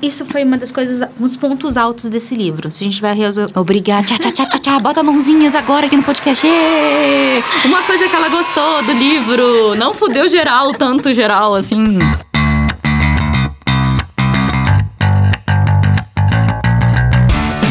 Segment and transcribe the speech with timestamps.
[0.00, 2.70] Isso foi uma das coisas, uns pontos altos desse livro.
[2.70, 3.58] Se a gente vai resolver.
[3.58, 4.06] Obrigada.
[4.06, 4.80] Tchau, tchau, tchau, tchau, tchau.
[4.80, 6.46] Bota mãozinhas agora aqui no podcast.
[7.64, 9.74] Uma coisa que ela gostou do livro.
[9.74, 11.98] Não fudeu geral, tanto geral, assim.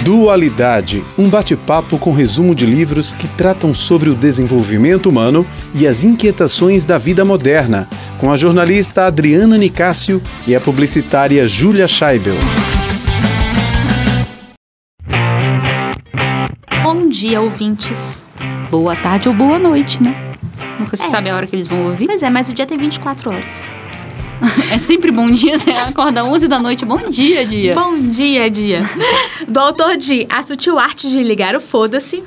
[0.07, 5.45] Dualidade, um bate-papo com resumo de livros que tratam sobre o desenvolvimento humano
[5.75, 11.89] e as inquietações da vida moderna, com a jornalista Adriana Nicásio e a publicitária Júlia
[11.89, 12.38] Scheibel.
[16.81, 18.23] Bom dia, ouvintes.
[18.71, 20.15] Boa tarde ou boa noite, né?
[20.79, 21.09] Nunca se É.
[21.09, 22.07] sabe a hora que eles vão ouvir.
[22.07, 23.67] Pois é, mas o dia tem 24 horas.
[24.72, 26.86] É sempre bom dia, você acorda 11 da noite.
[26.86, 27.73] Bom dia, dia.
[27.73, 28.82] Bom dia, dia.
[29.48, 32.23] Do autor de A Sutil Arte de Ligar o Foda-se.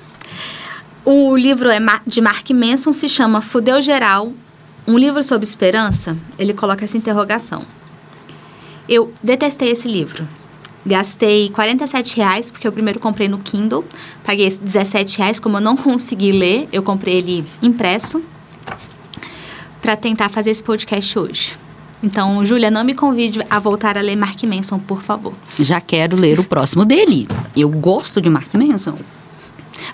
[1.05, 4.33] O livro é de Mark Manson, se chama Fudeu Geral,
[4.87, 6.17] um livro sobre esperança.
[6.39, 7.63] Ele coloca essa interrogação.
[8.89, 10.27] Eu detestei esse livro.
[10.85, 13.85] Gastei 47 reais, porque eu primeiro comprei no Kindle.
[14.24, 18.23] Paguei 17 reais, como eu não consegui ler, eu comprei ele impresso
[19.80, 21.70] para tentar fazer esse podcast hoje.
[22.02, 25.34] Então, Júlia, não me convide a voltar a ler Mark Manson, por favor.
[25.59, 27.29] Já quero ler o próximo dele.
[27.54, 28.96] Eu gosto de Mark Manson.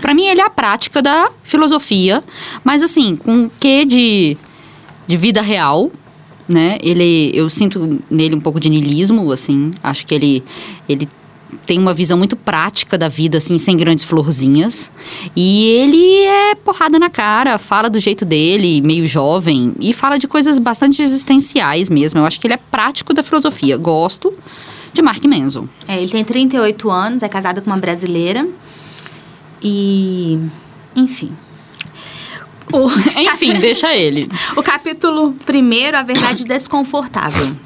[0.00, 2.22] Pra mim, ele é a prática da filosofia,
[2.62, 4.36] mas assim, com o quê de,
[5.06, 5.90] de vida real,
[6.48, 6.78] né?
[6.80, 9.72] Ele, eu sinto nele um pouco de niilismo, assim.
[9.82, 10.44] Acho que ele,
[10.88, 11.08] ele
[11.64, 14.90] tem uma visão muito prática da vida, assim, sem grandes florzinhas.
[15.34, 20.26] E ele é porrada na cara, fala do jeito dele, meio jovem, e fala de
[20.26, 22.20] coisas bastante existenciais mesmo.
[22.20, 23.76] Eu acho que ele é prático da filosofia.
[23.76, 24.34] Gosto
[24.92, 25.68] de Mark Manson.
[25.86, 28.46] É, ele tem 38 anos, é casado com uma brasileira.
[29.62, 30.38] E.
[30.94, 31.32] Enfim.
[32.72, 32.88] O,
[33.20, 34.28] Enfim, deixa ele.
[34.56, 37.56] o capítulo primeiro, a verdade desconfortável.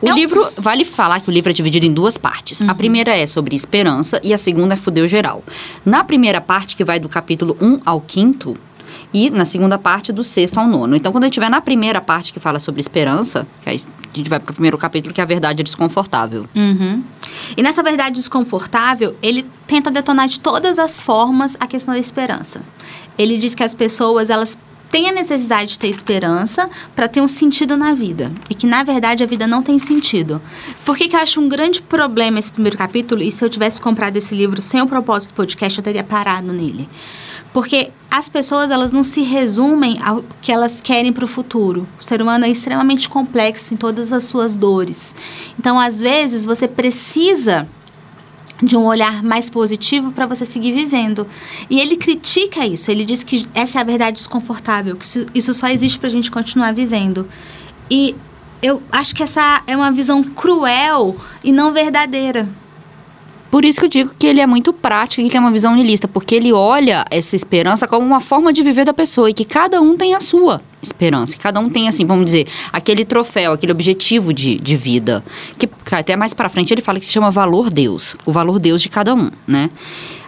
[0.00, 2.60] O É um- livro, vale falar que o livro é dividido em duas partes.
[2.62, 5.42] A primeira é sobre esperança e a segunda é fudeu geral.
[5.84, 8.56] Na primeira parte, que vai do capítulo 1 ao 5
[9.12, 10.94] e na segunda parte, do sexto ao nono.
[10.94, 13.80] Então, quando a gente estiver na primeira parte que fala sobre esperança, que aí
[14.12, 16.46] a gente vai para o primeiro capítulo, que é a verdade desconfortável.
[16.54, 17.02] Uhum.
[17.56, 22.60] E nessa verdade desconfortável, ele tenta detonar de todas as formas a questão da esperança.
[23.18, 24.58] Ele diz que as pessoas, elas
[24.90, 28.32] têm a necessidade de ter esperança para ter um sentido na vida.
[28.48, 30.40] E que, na verdade, a vida não tem sentido.
[30.84, 33.22] Por que, que eu acho um grande problema esse primeiro capítulo?
[33.22, 36.52] E se eu tivesse comprado esse livro sem o propósito do podcast, eu teria parado
[36.52, 36.88] nele.
[37.52, 41.86] Porque as pessoas, elas não se resumem ao que elas querem para o futuro.
[42.00, 45.14] O ser humano é extremamente complexo em todas as suas dores.
[45.58, 47.68] Então, às vezes, você precisa
[48.62, 51.26] de um olhar mais positivo para você seguir vivendo.
[51.70, 52.90] E ele critica isso.
[52.90, 55.04] Ele diz que essa é a verdade desconfortável, que
[55.34, 57.28] isso- só existe para a gente continuar vivendo.
[57.90, 58.14] E
[58.60, 62.48] eu acho que essa é uma visão cruel e não verdadeira.
[63.50, 65.74] Por isso que eu digo que ele é muito prático e que tem uma visão
[65.74, 69.44] niilista, porque ele olha essa esperança como uma forma de viver da pessoa e que
[69.44, 71.34] cada um tem a sua esperança.
[71.34, 75.24] que Cada um tem, assim, vamos dizer, aquele troféu, aquele objetivo de, de vida.
[75.58, 78.16] Que até mais pra frente ele fala que se chama valor Deus.
[78.26, 79.70] O valor Deus de cada um, né?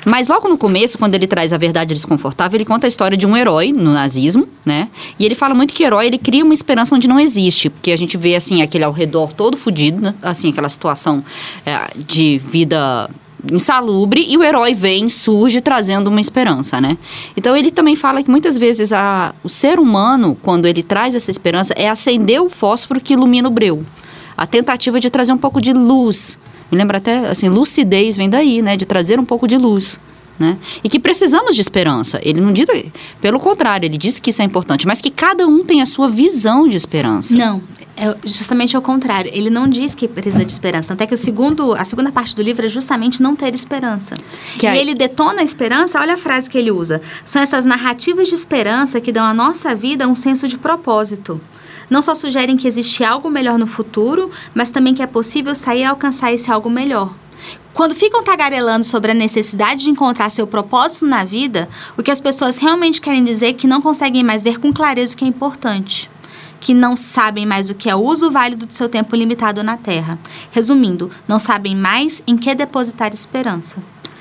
[0.04, 3.26] Mas logo no começo, quando ele traz a verdade desconfortável, ele conta a história de
[3.26, 4.88] um herói no nazismo, né?
[5.18, 7.96] E ele fala muito que herói, ele cria uma esperança onde não existe, porque a
[7.96, 10.14] gente vê assim aquele ao redor todo fudido, né?
[10.22, 11.22] Assim, aquela situação
[11.66, 13.10] é, de vida
[13.50, 16.98] insalubre e o herói vem, surge trazendo uma esperança, né?
[17.36, 21.30] Então ele também fala que muitas vezes a, o ser humano, quando ele traz essa
[21.30, 23.84] esperança, é acender o fósforo que ilumina o breu.
[24.36, 26.38] A tentativa de trazer um pouco de luz.
[26.70, 28.76] Me lembra até, assim, lucidez vem daí, né?
[28.76, 29.98] De trazer um pouco de luz.
[30.38, 30.56] Né?
[30.82, 32.19] E que precisamos de esperança.
[32.22, 32.66] Ele não diz,
[33.20, 36.09] pelo contrário, ele diz que isso é importante, mas que cada um tem a sua
[36.09, 37.36] visão de esperança.
[37.36, 37.60] Não,
[37.94, 39.30] é justamente ao contrário.
[39.34, 40.94] Ele não diz que precisa de esperança.
[40.94, 44.14] Até que o segundo, a segunda parte do livro é justamente não ter esperança.
[44.59, 47.03] Que e aí- ele detona a esperança, olha a frase que ele usa.
[47.22, 51.38] São essas narrativas de esperança que dão à nossa vida um senso de propósito.
[51.90, 55.80] Não só sugerem que existe algo melhor no futuro, mas também que é possível sair
[55.80, 57.12] e alcançar esse algo melhor.
[57.74, 62.20] Quando ficam tagarelando sobre a necessidade de encontrar seu propósito na vida, o que as
[62.20, 65.28] pessoas realmente querem dizer é que não conseguem mais ver com clareza o que é
[65.28, 66.10] importante.
[66.60, 69.76] Que não sabem mais o que é o uso válido do seu tempo limitado na
[69.76, 70.18] Terra.
[70.50, 73.78] Resumindo, não sabem mais em que depositar esperança.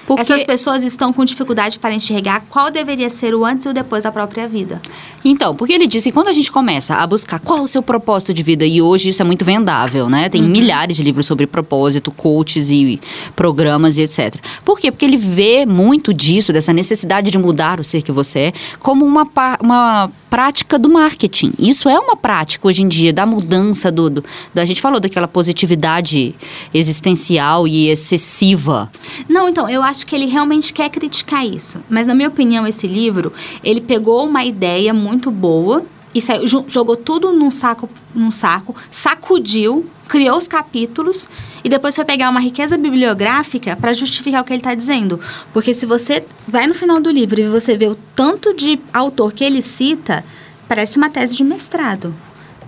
[0.07, 3.73] Porque- Essas pessoas estão com dificuldade para enxergar qual deveria ser o antes e o
[3.73, 4.81] depois da própria vida.
[5.23, 7.81] Então, porque ele disse que quando a gente começa a buscar qual é o seu
[7.81, 10.29] propósito de vida, e hoje isso é muito vendável, né?
[10.29, 12.99] Tem milhares de livros sobre propósito, coaches e
[13.35, 14.35] programas e etc.
[14.63, 14.91] Por quê?
[14.91, 19.05] Porque ele vê muito disso, dessa necessidade de mudar o ser que você é, como
[19.05, 19.27] uma,
[19.61, 21.51] uma prática do marketing.
[21.59, 24.23] Isso é uma prática hoje em dia, da mudança do, do.
[24.53, 26.35] da- A gente falou daquela positividade
[26.73, 28.89] existencial e excessiva.
[29.27, 31.79] Não, então, eu acho que ele realmente quer criticar isso.
[31.89, 33.33] Mas, na minha opinião, esse livro,
[33.63, 39.85] ele pegou uma ideia muito boa e saiu- jogou tudo num saco, num saco, sacudiu,
[40.07, 41.29] criou os capítulos
[41.63, 45.19] e depois foi pegar uma riqueza bibliográfica para justificar o que ele está dizendo.
[45.53, 49.33] Porque se você vai no final do livro e você vê o tanto de autor
[49.33, 50.25] que ele cita,
[50.67, 52.13] parece uma tese de mestrado.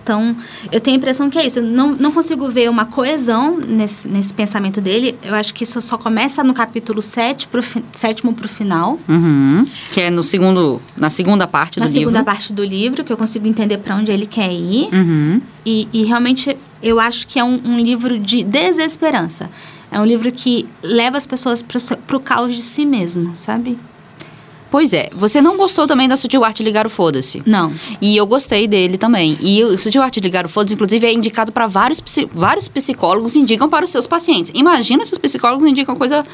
[0.02, 0.36] Então,
[0.72, 1.60] eu tenho a impressão que é isso.
[1.60, 5.16] Eu não, não consigo ver uma coesão nesse, nesse pensamento dele.
[5.22, 8.98] Eu acho que isso só começa no capítulo 7 pro, fi- sétimo para o final.
[9.08, 9.64] Uhum.
[9.92, 12.24] Que é no segundo, na segunda parte na do segunda livro.
[12.24, 14.88] parte do livro, que eu consigo entender para onde ele quer ir.
[14.92, 15.40] Uhum.
[15.64, 19.48] E, e realmente eu acho que é um, um livro de desesperança.
[19.90, 23.78] É um livro que leva as pessoas para o caos de si mesmo, sabe?
[24.72, 27.42] Pois é, você não gostou também da Sutil Arte Ligar o Foda-se.
[27.44, 27.74] Não.
[28.00, 29.36] E eu gostei dele também.
[29.42, 32.02] E o Sutil Arte de Ligar o Foda-se, inclusive, é indicado para vários,
[32.32, 34.50] vários psicólogos indicam para os seus pacientes.
[34.54, 36.24] Imagina se os psicólogos indicam coisa,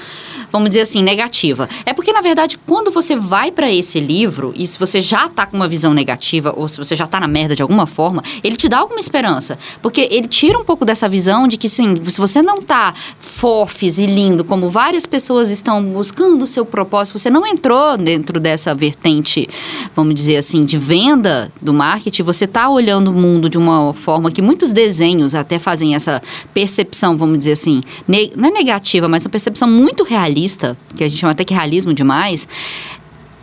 [0.53, 1.69] vamos dizer assim, negativa.
[1.85, 5.45] É porque, na verdade, quando você vai para esse livro, e se você já tá
[5.45, 8.55] com uma visão negativa, ou se você já tá na merda de alguma forma, ele
[8.55, 9.59] te dá alguma esperança.
[9.83, 13.99] Porque ele tira um pouco dessa visão de que, sim, se você não tá fofes
[13.99, 18.75] e lindo, como várias pessoas estão buscando o seu propósito, você não entrou dentro dessa
[18.75, 19.49] vertente,
[19.95, 24.31] vamos dizer assim, de venda do marketing, você tá olhando o mundo de uma forma
[24.31, 26.21] que muitos desenhos até fazem essa
[26.53, 31.09] percepção, vamos dizer assim, ne- não é negativa, mas uma percepção muito realista, que a
[31.09, 32.49] gente chama até que realismo demais.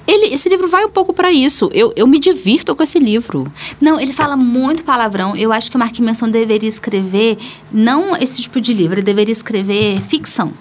[0.08, 1.68] Ele, esse livro vai um pouco para isso.
[1.74, 3.52] Eu, eu me divirto com esse livro.
[3.82, 5.36] Não, ele fala muito palavrão.
[5.36, 7.40] Eu acho que o Mark Manson deveria escrever
[7.72, 10.54] não esse tipo de livro, ele deveria escrever ficção.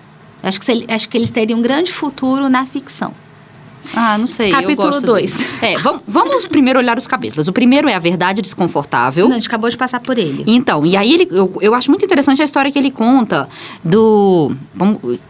[0.43, 3.13] Acho que, ele- acho que eles teriam um grande futuro na ficção.
[3.95, 4.51] Ah, não sei.
[4.51, 5.37] Capítulo gosto dois.
[5.37, 5.75] dele.
[5.75, 7.49] É, vamos, vamos primeiro olhar os capítulos.
[7.49, 9.27] O primeiro é A Verdade Desconfortável.
[9.27, 10.45] Não, a gente acabou de passar por ele.
[10.47, 13.49] Então, e aí ele, eu, eu acho muito interessante a história que ele conta
[13.85, 14.53] do,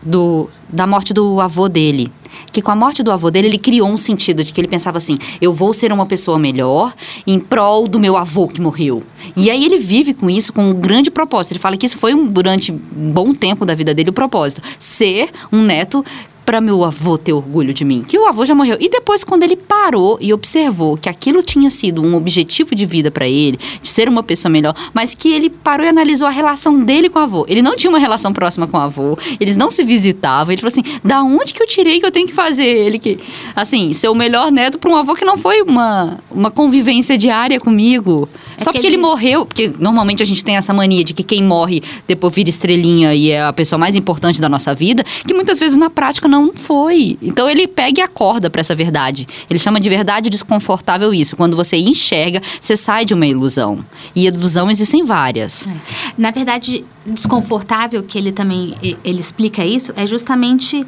[0.02, 2.10] do da morte do avô dele.
[2.50, 4.96] Que com a morte do avô dele, ele criou um sentido de que ele pensava
[4.96, 6.92] assim: eu vou ser uma pessoa melhor
[7.26, 9.02] em prol do meu avô que morreu.
[9.36, 11.52] E aí ele vive com isso com um grande propósito.
[11.52, 14.62] Ele fala que isso foi um, durante um bom tempo da vida dele o propósito:
[14.78, 16.04] ser um neto
[16.44, 18.76] para meu avô ter orgulho de mim, que o avô já morreu.
[18.80, 23.10] E depois, quando ele parou e observou que aquilo tinha sido um objetivo de vida
[23.10, 26.80] para ele, de ser uma pessoa melhor, mas que ele parou e analisou a relação
[26.80, 27.46] dele com o avô.
[27.48, 30.52] Ele não tinha uma relação próxima com o avô, eles não se visitavam.
[30.52, 33.18] Ele falou assim: da onde que eu tirei que eu tenho que fazer ele que,
[33.54, 37.58] assim, ser o melhor neto para um avô que não foi uma, uma convivência diária
[37.58, 38.28] comigo?
[38.58, 41.82] Só porque ele morreu, porque normalmente a gente tem essa mania de que quem morre
[42.06, 45.76] depois vira estrelinha e é a pessoa mais importante da nossa vida, que muitas vezes
[45.76, 47.18] na prática não foi.
[47.22, 49.26] Então ele pega e acorda para essa verdade.
[49.48, 51.36] Ele chama de verdade desconfortável isso.
[51.36, 53.84] Quando você enxerga, você sai de uma ilusão.
[54.14, 55.68] E ilusão existem várias.
[56.16, 60.84] Na verdade, desconfortável que ele também ele explica isso é justamente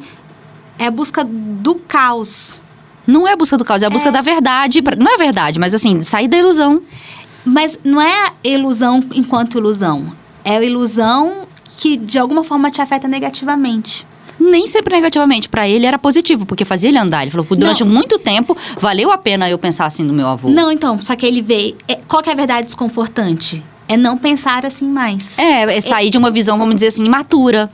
[0.79, 2.61] é a busca do caos.
[3.05, 4.81] Não é a busca do caos, é a busca da verdade.
[4.97, 6.81] Não é verdade, mas assim, sair da ilusão.
[7.47, 10.11] Mas não é ilusão enquanto ilusão.
[10.43, 11.47] É a ilusão
[11.77, 14.05] que de alguma forma te afeta negativamente.
[14.39, 15.49] Nem sempre negativamente.
[15.49, 17.23] Pra ele era positivo, porque fazia ele andar.
[17.23, 17.91] Ele falou, durante Não.
[17.91, 20.49] muito tempo, valeu a pena eu pensar assim no meu avô.
[20.49, 21.75] Não, então, só que ele vê.
[21.87, 23.63] é- qual que é a verdade desconfortante?
[23.87, 25.39] É não pensar assim mais.
[25.39, 27.69] É, é sair de uma visão, vamos dizer assim, imatura.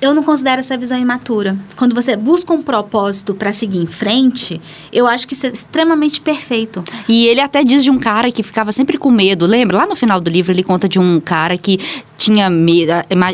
[0.00, 1.56] Eu não considero essa visão imatura.
[1.76, 4.60] Quando você busca um propósito para seguir em frente,
[4.92, 6.84] eu acho que isso é extremamente perfeito.
[7.08, 9.44] E ele até diz de um cara que ficava sempre com medo.
[9.44, 9.78] Lembra?
[9.78, 11.80] Lá no final do livro ele conta de um cara que
[12.16, 12.92] tinha medo,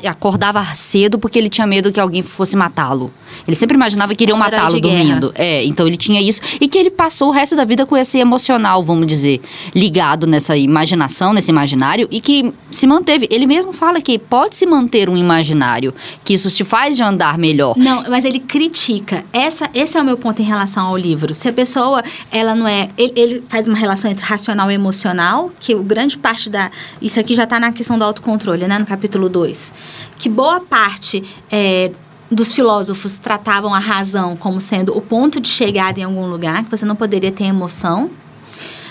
[0.08, 3.12] acordava cedo porque ele tinha medo que alguém fosse matá-lo.
[3.46, 5.32] Ele sempre imaginava que iriam Um matá-lo dormindo.
[5.34, 6.40] É, então ele tinha isso.
[6.60, 9.40] E que ele passou o resto da vida com esse emocional, vamos dizer,
[9.74, 13.26] ligado nessa imaginação, nesse imaginário, e que se manteve.
[13.30, 15.92] Ele mesmo fala que pode se manter um imaginário,
[16.24, 17.76] que isso te faz de andar melhor.
[17.76, 19.24] Não, mas ele critica.
[19.32, 21.34] Essa, esse é o meu ponto em relação ao livro.
[21.34, 22.88] Se a pessoa, ela não é.
[22.96, 26.70] Ele, ele faz uma relação entre racional e emocional, que o grande parte da.
[27.00, 28.78] Isso aqui já está na questão do autocontrole, né?
[28.78, 29.72] No capítulo 2.
[30.18, 31.22] Que boa parte.
[31.50, 31.90] é,
[32.30, 36.70] dos filósofos tratavam a razão como sendo o ponto de chegada em algum lugar, que
[36.70, 38.10] você não poderia ter emoção.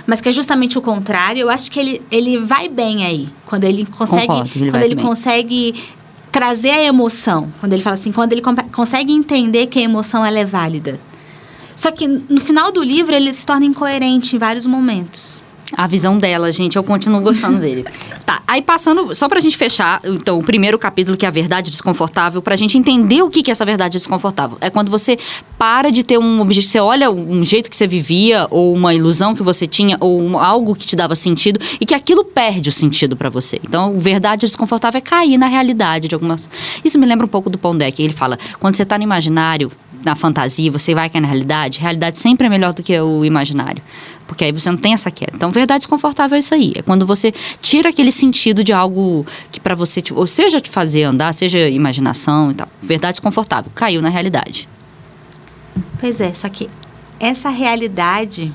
[0.06, 1.42] Mas que é justamente o contrário.
[1.42, 3.30] Eu acho que ele, ele vai bem aí.
[3.46, 4.28] Quando ele consegue.
[4.28, 5.06] Concordo, ele quando ele bem.
[5.06, 5.74] consegue
[6.34, 7.54] trazer a emoção.
[7.60, 11.00] Quando ele fala assim, quando ele consegue entender que a emoção ela é válida.
[11.76, 15.43] Só que no final do livro ele se torna incoerente em vários momentos.
[15.76, 17.86] A visão dela, gente, eu continuo gostando dele.
[18.26, 21.70] Tá, aí passando, só pra gente fechar, então, o primeiro capítulo, que é a verdade
[21.70, 24.58] desconfortável, pra gente entender o que que é essa verdade desconfortável.
[24.62, 25.20] É quando você
[25.58, 29.36] para de ter um objetivo, você olha um jeito que você vivia, ou uma ilusão
[29.36, 32.72] que você tinha, ou um- algo que te dava sentido, e que aquilo perde o
[32.72, 33.60] sentido pra você.
[33.62, 36.50] Então, verdade desconfortável é cair na realidade de algumas...
[36.82, 39.70] Isso me lembra um pouco do Pondé, que ele fala, quando você tá no imaginário,
[40.06, 43.26] na fantasia, você vai cair na realidade, a realidade sempre é melhor do que o
[43.26, 43.82] imaginário.
[44.28, 45.34] Porque aí você não tem essa queda.
[45.36, 46.74] Então, verdade desconfortável é isso aí.
[46.76, 50.70] É quando você tira aquele sentido de algo que pra você, tipo, ou seja te
[50.70, 52.68] fazer andar, seja imaginação e tal.
[52.82, 53.72] Verdade desconfortável.
[53.76, 54.68] Caiu na realidade.
[56.00, 56.70] Pois é, só que
[57.20, 58.54] essa realidade,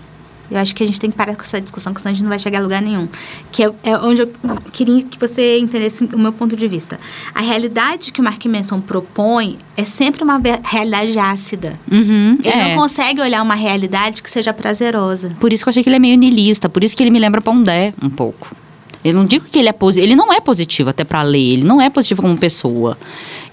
[0.50, 2.22] eu acho que a gente tem que parar com essa discussão, porque senão a gente
[2.22, 3.08] não vai chegar a lugar nenhum.
[3.52, 4.32] Que é, é onde eu
[4.72, 6.98] queria que você entendesse o meu ponto de vista.
[7.34, 11.74] A realidade que o Mark Manson propõe é sempre uma realidade ácida.
[11.90, 12.68] Uhum, Ele é.
[12.68, 15.36] não consegue olhar uma realidade que seja prazerosa.
[15.38, 16.68] Por isso que eu achei que ele é meio niilista.
[16.68, 18.56] Por isso que ele me lembra Pondé um pouco.
[19.04, 20.06] Eu não digo que ele é positivo.
[20.06, 21.52] Ele não é positivo até pra ler.
[21.52, 22.98] Ele não é positivo como pessoa.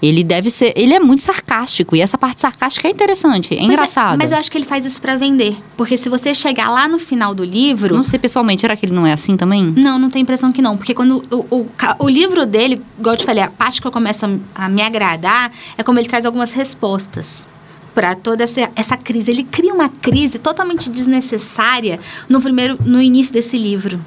[0.02, 0.72] Ele deve ser.
[0.76, 1.96] Ele é muito sarcástico.
[1.96, 3.56] E essa parte sarcástica é interessante.
[3.56, 4.16] É engraçada.
[4.18, 5.56] mas eu acho que ele faz isso pra vender.
[5.76, 7.94] Porque se você chegar lá no final do livro.
[7.94, 9.72] Não sei pessoalmente, será que ele não é assim também?
[9.76, 10.76] Não, não tenho impressão que não.
[10.76, 13.92] Porque quando o, o, o livro dele, igual eu te falei, a parte que eu
[13.92, 17.46] começo a, a me agradar é como ele traz algumas respostas
[17.94, 19.30] para toda essa, essa crise.
[19.30, 21.98] Ele cria uma crise totalmente desnecessária
[22.28, 23.98] no primeiro, no início desse livro.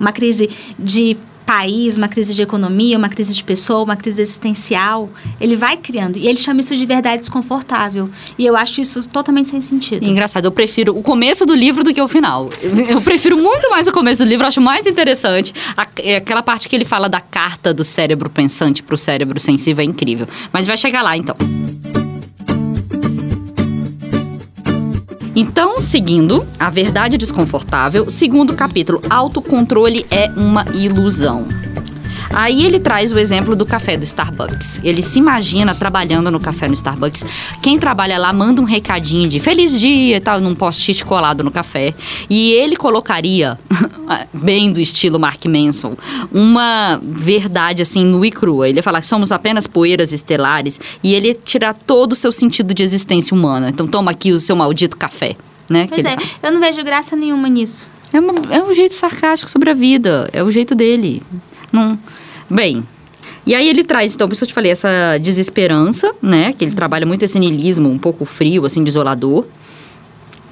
[0.00, 1.16] Uma crise de
[1.50, 5.10] país, uma crise de economia, uma crise de pessoa, uma crise existencial.
[5.40, 6.16] Ele vai criando.
[6.16, 8.08] E ele chama isso de verdade desconfortável.
[8.38, 10.06] E eu acho isso totalmente sem sentido.
[10.06, 12.48] Engraçado, eu prefiro o começo do livro do que o final.
[12.88, 15.52] Eu prefiro muito mais o começo do livro, acho mais interessante.
[15.98, 19.84] É aquela parte que ele fala da carta do cérebro pensante pro cérebro sensível é
[19.84, 20.28] incrível.
[20.52, 21.36] Mas vai chegar lá então.
[25.40, 31.48] Então, seguindo, a verdade desconfortável, segundo capítulo, autocontrole é uma ilusão.
[32.32, 34.80] Aí ele traz o exemplo do café do Starbucks.
[34.84, 37.24] Ele se imagina trabalhando no café no Starbucks.
[37.60, 41.50] Quem trabalha lá manda um recadinho de feliz dia e tal, num post-it colado no
[41.50, 41.92] café.
[42.28, 43.58] E ele colocaria,
[44.32, 45.96] bem do estilo Mark Manson,
[46.32, 48.68] uma verdade assim nua e crua.
[48.68, 52.30] Ele ia falar que somos apenas poeiras estelares e ele ia tirar todo o seu
[52.30, 53.70] sentido de existência humana.
[53.70, 55.36] Então toma aqui o seu maldito café.
[55.68, 55.86] Né?
[55.88, 57.88] Pois é, eu não vejo graça nenhuma nisso.
[58.12, 60.28] É, uma- é um jeito sarcástico sobre a vida.
[60.32, 61.22] É o jeito dele.
[61.72, 61.98] Não...
[62.50, 62.84] Bem.
[63.46, 66.52] E aí ele traz, então, por isso eu te falei, essa desesperança, né?
[66.52, 69.46] Que ele trabalha muito esse niilismo um pouco frio, assim, desolador.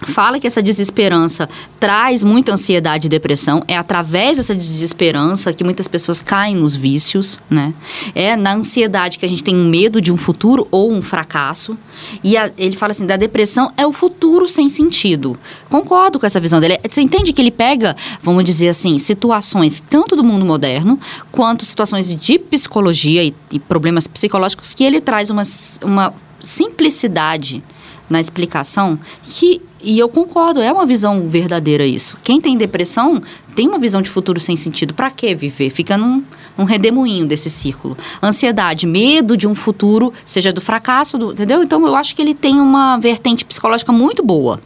[0.06, 1.48] Fala que essa desesperança
[1.80, 3.62] traz muita ansiedade e depressão.
[3.66, 7.74] É através dessa desesperança que muitas pessoas caem nos vícios, né?
[8.14, 11.76] É na ansiedade que a gente tem um medo de um futuro ou um fracasso.
[12.22, 15.36] E a- ele fala assim: da depressão é o futuro sem sentido.
[15.68, 16.78] Concordo com essa visão dele.
[16.88, 20.98] Você entende que ele pega, vamos dizer assim, situações tanto do mundo moderno
[21.32, 25.42] quanto situações de psicologia e, e problemas psicológicos que ele traz uma,
[25.82, 27.62] uma simplicidade
[28.08, 32.16] na explicação que e eu concordo, é uma visão verdadeira isso.
[32.24, 33.22] Quem tem depressão
[33.54, 34.92] tem uma visão de futuro sem sentido.
[34.94, 35.70] Pra que viver?
[35.70, 36.22] Fica num,
[36.56, 37.96] num redemoinho desse círculo.
[38.22, 41.62] Ansiedade, medo de um futuro, seja do fracasso, do, entendeu?
[41.62, 44.60] Então eu acho que ele tem uma vertente psicológica muito boa.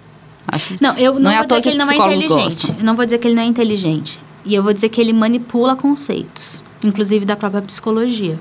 [0.49, 2.67] Acho- Não, eu não, Não é vou dizer que que ele não é inteligente.
[2.67, 2.77] gostam.
[2.79, 4.19] Eu não vou dizer que ele não é inteligente.
[4.45, 8.41] E eu vou dizer que ele manipula conceitos, inclusive da própria psicologia.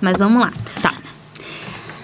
[0.00, 0.52] Mas vamos lá.
[0.80, 0.94] Tá.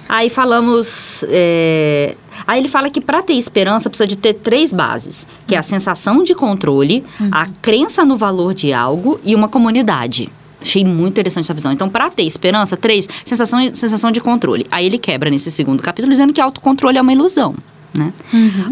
[0.08, 1.24] Aí falamos.
[1.28, 5.58] é, Aí ele fala que para ter esperança precisa de ter três bases, que é
[5.58, 10.30] a sensação de controle, a crença no valor de algo e uma comunidade.
[10.60, 11.72] Achei muito interessante essa visão.
[11.72, 14.66] Então, para ter esperança, três, sensação, sensação de controle.
[14.70, 17.54] Aí ele quebra nesse segundo capítulo dizendo que autocontrole é uma ilusão,
[17.92, 18.12] né?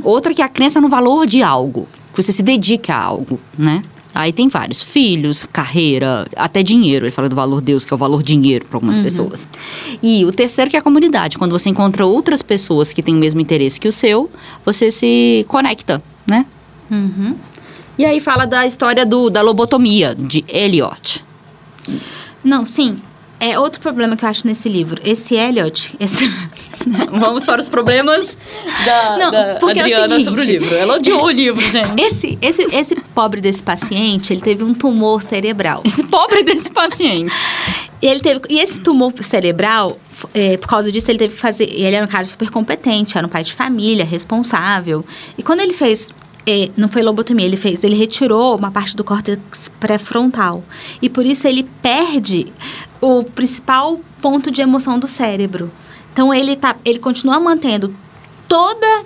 [0.03, 3.39] Outra que é a crença no valor de algo, que você se dedica a algo,
[3.59, 3.83] né?
[4.15, 7.07] Aí tem vários, filhos, carreira, até dinheiro.
[7.07, 9.49] Ele fala do valor Deus, que é o valor dinheiro para algumas pessoas.
[10.03, 11.39] E o terceiro que é a comunidade.
[11.39, 14.31] Quando você encontra outras pessoas que têm o mesmo interesse que o seu,
[14.65, 16.45] você se conecta, né?
[16.91, 17.37] Uhum.
[17.99, 21.25] E aí fala da história do, da lobotomia, de Eliot.
[22.45, 23.01] Não, sim.
[23.45, 25.01] É outro problema que eu acho nesse livro.
[25.05, 26.31] Esse Elliot, esse...
[27.11, 28.39] Vamos para os problemas
[28.85, 30.75] da, Não, da porque é o Adriana seguinte- sobre o livro.
[30.77, 32.01] Ela odiou o livro, gente.
[32.01, 35.81] esse, esse, esse pobre desse paciente, ele teve um tumor cerebral.
[35.85, 37.33] Esse pobre desse paciente.
[38.01, 39.99] E ele teve e esse tumor cerebral,
[40.35, 41.65] é, por causa disso, ele teve que fazer.
[41.65, 45.05] Ele era um cara super competente, era um pai de família, responsável.
[45.37, 46.11] E quando ele fez.
[46.47, 47.85] É, não foi lobotomia, ele fez.
[47.85, 50.63] Ele retirou uma parte do córtex pré-frontal.
[51.01, 52.53] E por isso ele perde
[53.01, 55.71] o principal ponto de emoção do cérebro.
[56.13, 57.95] Então ele, tá, ele continua mantendo
[58.49, 59.05] toda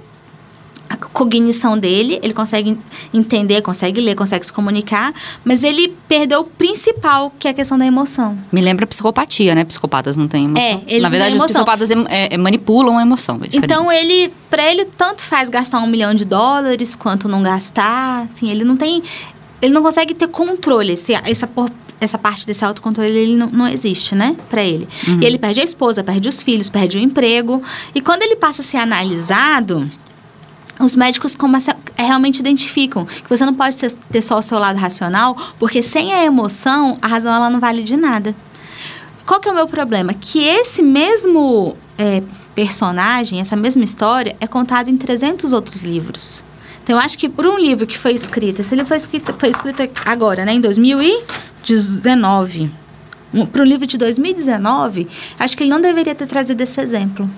[0.88, 2.78] a cognição dele, ele consegue
[3.12, 5.12] entender, consegue ler, consegue se comunicar,
[5.44, 8.36] mas ele perdeu o principal, que é a questão da emoção.
[8.52, 9.64] Me lembra psicopatia, né?
[9.64, 10.64] Psicopatas não têm emoção.
[10.64, 13.40] É, ele Na verdade, os psicopatas é, é, manipulam a emoção.
[13.42, 13.56] É.
[13.56, 18.50] Então ele, para ele tanto faz gastar um milhão de dólares quanto não gastar, assim,
[18.50, 19.02] ele não tem,
[19.60, 21.48] ele não consegue ter controle, esse, essa
[21.98, 24.86] essa parte desse autocontrole ele não, não existe, né, Pra ele.
[25.20, 27.62] E ele perde a esposa, perde os filhos, perde o emprego.
[27.94, 29.90] E quando ele passa a ser analisado,
[30.78, 34.78] os médicos começam, é, realmente identificam que você não pode ter, só o seu lado
[34.78, 38.36] racional, porque sem a emoção, a razão ela não vale de nada.
[39.26, 40.12] Qual que é o meu problema?
[40.14, 42.22] Que esse mesmo é,
[42.54, 46.42] personagem, essa mesma história, é contado em 300 outros livros.
[46.82, 49.48] Então, eu acho que por um livro que foi escrito, esse livro foi escrito, foi
[49.48, 52.70] escrito agora, né, em 2019,
[53.50, 57.28] para um livro de 2019, acho que ele não deveria ter trazido esse exemplo.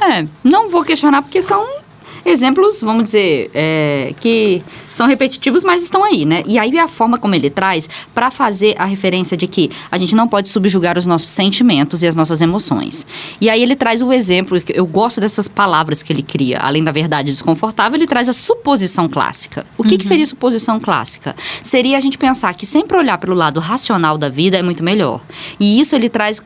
[0.00, 1.81] É, não vou questionar porque são
[2.24, 6.42] exemplos, vamos dizer, é, que são repetitivos, mas estão aí, né?
[6.46, 10.14] E aí a forma como ele traz para fazer a referência de que a gente
[10.14, 13.06] não pode subjugar os nossos sentimentos e as nossas emoções.
[13.40, 16.92] E aí ele traz o exemplo, eu gosto dessas palavras que ele cria, além da
[16.92, 19.66] verdade desconfortável, ele traz a suposição clássica.
[19.76, 21.34] O que, que seria suposição clássica?
[21.62, 25.20] Seria a gente pensar que sempre olhar pelo lado racional da vida é muito melhor.
[25.58, 26.42] E isso ele traz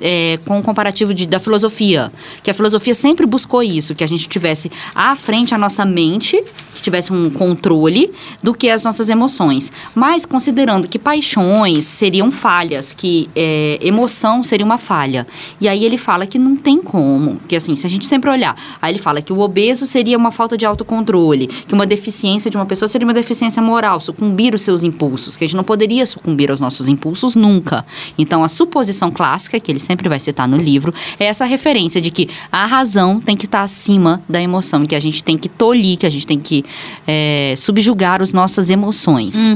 [0.00, 2.12] é, com o comparativo de- da filosofia,
[2.42, 6.42] que a filosofia sempre buscou isso, que a gente tivesse à frente a nossa mente,
[6.74, 9.72] que tivesse um controle do que as nossas emoções.
[9.96, 15.26] Mas considerando que paixões seriam falhas, que é, emoção seria uma falha.
[15.60, 18.54] E aí ele fala que não tem como, que assim, se a gente sempre olhar,
[18.80, 22.56] aí ele fala que o obeso seria uma falta de autocontrole, que uma deficiência de
[22.56, 26.06] uma pessoa seria uma deficiência moral, sucumbir os seus impulsos, que a gente não poderia
[26.06, 27.84] sucumbir aos nossos impulsos nunca.
[28.16, 32.10] Então a suposição clássica, que ele sempre vai citar no livro, é essa referência de
[32.10, 35.96] que a razão tem que estar acima da emoção, que a gente tem que tolir,
[35.96, 36.62] que a gente tem que
[37.06, 39.50] é, subjugar as nossas emoções.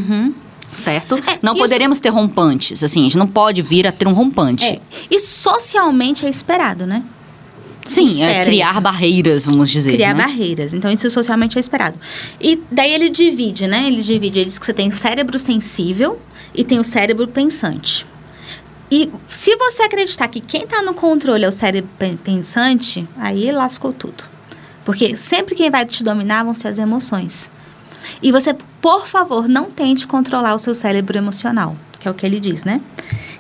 [0.73, 1.17] Certo?
[1.19, 4.15] É, não isso- poderemos ter rompantes, assim, a gente não pode vir a ter um
[4.15, 4.65] rompante.
[4.65, 4.81] É.
[5.11, 7.03] E socialmente é esperado, né?
[7.85, 8.81] Sim, é criar isso.
[8.81, 9.93] barreiras, vamos dizer.
[9.93, 10.23] criar né?
[10.25, 10.73] barreiras.
[10.73, 11.99] Então, isso socialmente é esperado.
[12.41, 13.87] E daí ele divide, né?
[13.87, 16.19] Ele divide, ele diz que você tem o cérebro sensível
[16.55, 18.07] e tem o cérebro pensante.
[18.95, 23.51] E se você acreditar que quem está no controle é o cérebro pen- pensante, aí
[23.51, 24.23] lascou tudo.
[24.85, 27.51] Porque sempre quem vai te dominar vão ser as emoções.
[28.23, 32.27] E você, por favor, não tente controlar o seu cérebro emocional, que é o que
[32.27, 32.83] ele diz, né?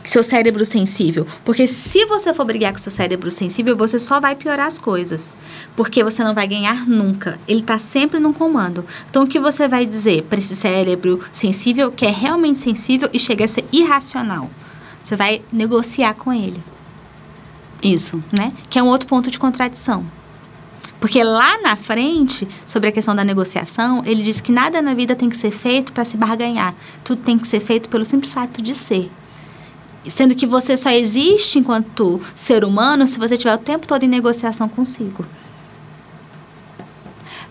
[0.03, 1.26] Seu cérebro sensível.
[1.44, 5.37] Porque se você for brigar com seu cérebro sensível, você só vai piorar as coisas.
[5.76, 7.38] Porque você não vai ganhar nunca.
[7.46, 8.87] Ele está sempre no comando.
[9.11, 13.18] Então, o que você vai dizer para esse cérebro sensível, que é realmente sensível e
[13.18, 14.50] chega a ser irracional?
[15.02, 16.62] Você vai negociar com ele
[17.82, 18.22] Isso.
[18.32, 18.52] né?
[18.70, 20.04] Que é um outro ponto de contradição.
[21.00, 25.16] Porque lá na frente, sobre a questão da negociação, ele diz que nada na vida
[25.16, 26.74] tem que ser feito para se barganhar.
[27.02, 29.10] Tudo tem que ser feito pelo simples fato de ser.
[30.08, 34.08] Sendo que você só existe enquanto ser humano se você estiver o tempo todo em
[34.08, 35.26] negociação consigo.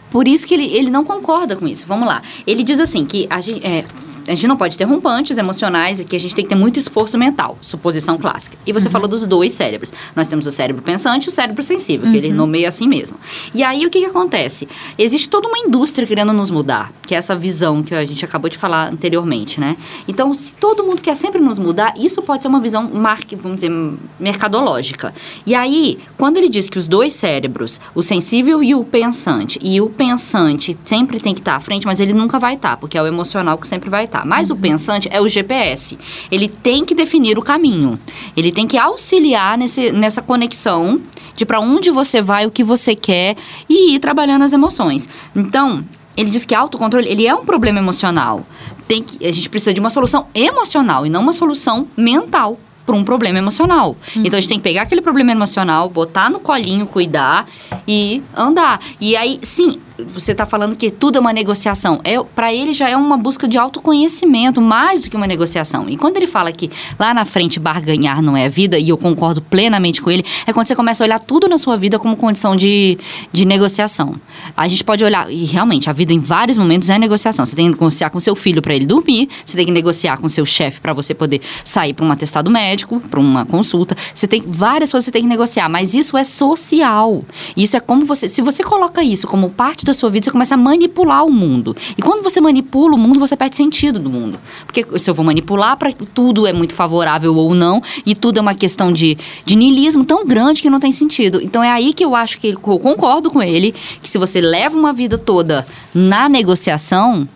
[0.10, 1.86] Por isso que ele, ele não concorda com isso.
[1.88, 2.22] Vamos lá.
[2.48, 3.86] Ele diz assim que a gente, é,
[4.28, 6.80] a gente não pode ter rompantes emocionais e que a gente tem que ter muito
[6.80, 7.58] esforço mental.
[7.62, 8.58] Suposição clássica.
[8.66, 9.94] E você falou dos dois cérebros.
[10.16, 13.18] Nós temos o cérebro pensante e o cérebro sensível, que ele nomeia assim mesmo.
[13.54, 14.68] E aí o que, que acontece?
[14.98, 18.50] Existe toda uma indústria querendo nos mudar, que é essa visão que a gente acabou
[18.50, 19.78] de falar anteriormente, né?
[20.08, 23.58] Então, se todo mundo quer sempre nos mudar, isso pode ser uma visão, marque, vamos
[23.58, 23.72] dizer,
[24.20, 25.14] mercadológica.
[25.46, 29.80] E aí, quando ele diz que os dois cérebros, o sensível e o pensante, e
[29.82, 33.02] o pensante sempre tem que estar à frente, mas ele nunca vai estar, porque é
[33.02, 34.21] o emocional que sempre vai estar.
[34.26, 35.98] Mas o pensante é o GPS.
[36.32, 38.00] Ele tem que definir o caminho.
[38.36, 41.02] Ele tem que auxiliar nesse, nessa conexão
[41.36, 43.36] de para onde você vai, o que você quer
[43.68, 45.10] e ir trabalhando as emoções.
[45.36, 45.84] Então,
[46.16, 48.46] ele diz que autocontrole, ele é um problema emocional.
[48.88, 52.96] Tem que, a gente precisa de uma solução emocional e não uma solução mental para
[52.96, 53.96] um problema emocional.
[54.16, 57.48] Então a gente tem que pegar aquele problema emocional, botar no colinho, cuidar
[57.88, 58.80] e andar.
[59.00, 59.80] E aí, sim,
[60.14, 62.00] você está falando que tudo é uma negociação.
[62.04, 65.90] É, para ele já é uma busca de autoconhecimento, mais do que uma negociação.
[65.90, 68.98] E quando ele fala que lá na frente barganhar não é a vida, e eu
[68.98, 72.16] concordo plenamente com ele, é quando você começa a olhar tudo na sua vida como
[72.16, 72.98] condição de,
[73.32, 74.16] de negociação.
[74.56, 77.46] A gente pode olhar, e realmente, a vida em vários momentos é negociação.
[77.46, 80.28] Você tem que negociar com seu filho para ele dormir, você tem que negociar com
[80.28, 83.96] seu chefe para você poder sair para um atestado médico, para uma consulta.
[84.14, 87.24] Você tem várias coisas que você tem que negociar, mas isso é social.
[87.56, 90.32] Isso é como você, se você coloca isso como parte da da sua vida, você
[90.32, 91.76] começa a manipular o mundo.
[91.98, 94.40] E quando você manipula o mundo, você perde sentido do mundo.
[94.66, 98.42] Porque se eu vou manipular para tudo é muito favorável ou não, e tudo é
[98.42, 101.42] uma questão de, de niilismo tão grande que não tem sentido.
[101.42, 104.78] Então é aí que eu acho que eu concordo com ele, que se você leva
[104.78, 107.28] uma vida toda na negociação,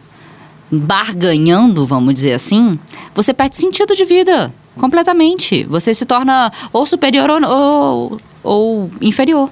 [0.71, 2.79] barganhando, vamos dizer assim,
[3.13, 5.63] você perde sentido de vida completamente.
[5.65, 9.49] Você se torna ou superior ou, ou, ou inferior.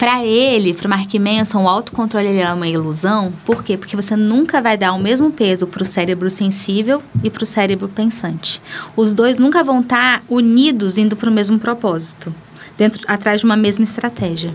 [0.00, 3.30] Para ele, para Mark Manson, o autocontrole é uma ilusão.
[3.44, 3.76] Por quê?
[3.76, 7.46] Porque você nunca vai dar o mesmo peso para o cérebro sensível e para o
[7.46, 8.62] cérebro pensante.
[8.96, 12.34] Os dois nunca vão estar tá unidos indo para o mesmo propósito,
[12.78, 14.54] dentro atrás de uma mesma estratégia.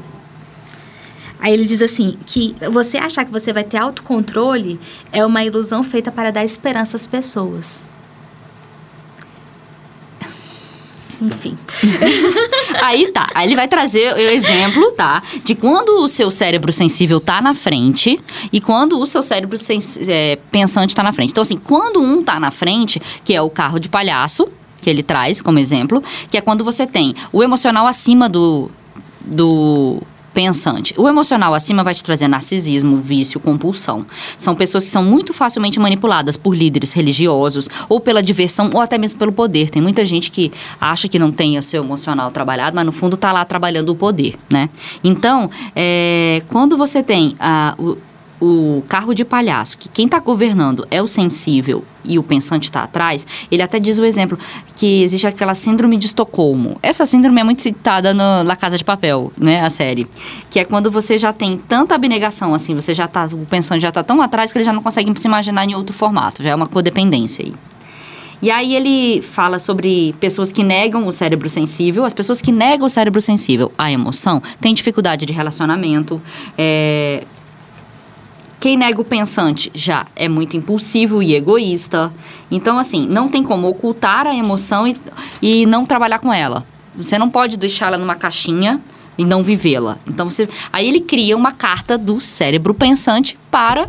[1.40, 4.80] Aí ele diz assim que você achar que você vai ter autocontrole
[5.12, 7.86] é uma ilusão feita para dar esperança às pessoas.
[11.22, 11.58] Enfim.
[12.82, 13.30] Aí tá.
[13.34, 15.24] Aí ele vai trazer o exemplo, tá?
[15.44, 18.20] De quando o seu cérebro sensível tá na frente
[18.52, 19.58] e quando o seu cérebro
[20.08, 21.32] é, pensante tá na frente.
[21.32, 24.48] Então, assim, quando um tá na frente, que é o carro de palhaço,
[24.82, 28.70] que ele traz como exemplo, que é quando você tem o emocional acima do,
[29.22, 30.02] do
[30.36, 30.94] pensante.
[30.98, 34.06] O emocional acima vai te trazer narcisismo, vício, compulsão.
[34.38, 38.98] São pessoas que são muito facilmente manipuladas por líderes religiosos, ou pela diversão, ou até
[38.98, 39.70] mesmo pelo poder.
[39.70, 43.16] Tem muita gente que acha que não tem o seu emocional trabalhado, mas no fundo
[43.16, 44.70] está lá trabalhando o poder, né?
[45.02, 47.98] Então, é, quando você tem a, o,
[48.42, 52.84] o carro de palhaço, que quem está governando é o sensível e o pensante está
[52.84, 54.38] atrás, ele até diz o exemplo
[54.76, 56.78] que existe aquela síndrome de Estocolmo.
[56.82, 60.08] Essa síndrome é muito citada no La Casa de Papel, né, a série,
[60.50, 63.90] que é quando você já tem tanta abnegação, assim, você já tá, o pensante já
[63.90, 66.56] está tão atrás que ele já não consegue se imaginar em outro formato, já é
[66.56, 67.54] uma codependência aí.
[68.42, 72.06] E aí ele fala sobre pessoas que negam o cérebro sensível.
[72.06, 76.22] As pessoas que negam o cérebro sensível à emoção têm dificuldade de relacionamento,
[76.58, 77.24] é,
[78.66, 82.12] quem nega o pensante já é muito impulsivo e egoísta.
[82.50, 84.98] Então, assim, não tem como ocultar a emoção e,
[85.40, 86.66] e não trabalhar com ela.
[86.96, 88.82] Você não pode deixá-la numa caixinha
[89.20, 90.00] e não vivê-la.
[90.08, 93.88] Então, você, aí ele cria uma carta do cérebro pensante para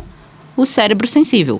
[0.55, 1.59] o cérebro sensível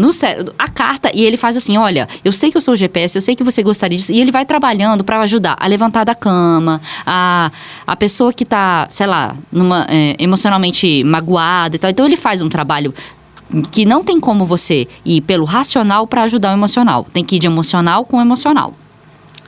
[0.00, 0.10] no
[0.58, 3.20] a carta e ele faz assim, olha, eu sei que eu sou o GPS, eu
[3.20, 6.80] sei que você gostaria disso, e ele vai trabalhando para ajudar a levantar da cama,
[7.04, 7.52] a,
[7.86, 11.90] a pessoa que está, sei lá, numa, é, emocionalmente magoada e tal.
[11.90, 12.94] Então ele faz um trabalho
[13.70, 17.06] que não tem como você ir pelo racional para ajudar o emocional.
[17.12, 18.74] Tem que ir de emocional com emocional.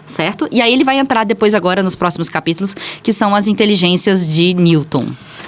[0.05, 0.47] Certo?
[0.53, 4.53] E aí ele vai entrar depois agora nos próximos capítulos, que são as inteligências de
[4.53, 5.07] Newton.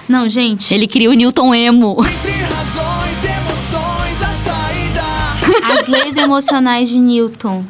[0.08, 0.72] Não, gente.
[0.72, 1.96] Ele cria o Newton emo.
[5.62, 7.64] As leis emocionais de Newton.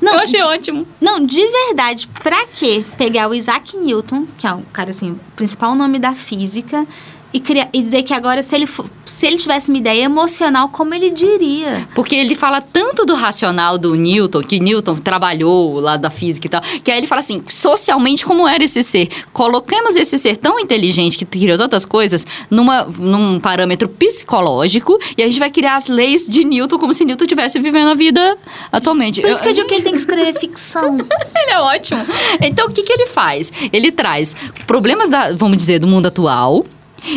[0.00, 0.86] Não, Eu achei de, ótimo.
[1.00, 5.20] Não, de verdade, pra que pegar o Isaac Newton, que é o cara assim, o
[5.36, 6.84] principal nome da física,
[7.32, 8.68] e, criar, e dizer que agora, se ele,
[9.04, 11.88] se ele tivesse uma ideia emocional, como ele diria?
[11.94, 16.50] Porque ele fala tanto do racional do Newton, que Newton trabalhou lá da física e
[16.50, 19.08] tal, que aí ele fala assim, socialmente, como era esse ser?
[19.32, 25.26] Coloquemos esse ser tão inteligente, que criou tantas coisas, numa, num parâmetro psicológico, e a
[25.26, 28.36] gente vai criar as leis de Newton como se Newton estivesse vivendo a vida
[28.70, 29.22] atualmente.
[29.22, 30.98] Por isso que eu digo que ele tem que escrever ficção.
[31.36, 32.04] ele é ótimo.
[32.40, 33.52] Então, o que, que ele faz?
[33.72, 34.34] Ele traz
[34.66, 36.64] problemas, da, vamos dizer, do mundo atual,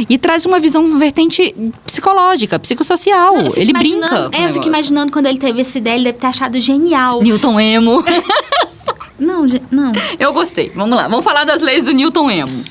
[0.10, 3.36] e traz uma visão vertente psicológica, psicossocial.
[3.36, 4.30] Não, ele brinca.
[4.32, 7.22] É, eu fico imaginando quando ele teve essa ideia, ele deve ter achado genial.
[7.22, 8.04] Newton Emo.
[9.20, 9.94] não, não.
[10.20, 10.72] Eu gostei.
[10.76, 12.64] Vamos lá, vamos falar das leis do Newton Emo.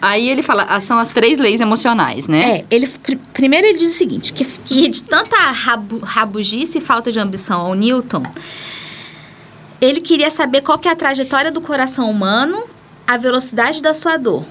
[0.00, 2.58] Aí ele fala, ah, são as três leis emocionais, né?
[2.58, 6.80] É, ele pr primeiro ele diz o seguinte, que, que de tanta rabu, rabugice e
[6.80, 8.22] falta de ambição ao Newton,
[9.80, 12.62] ele queria saber qual que é a trajetória do coração humano,
[13.06, 14.44] a velocidade da sua dor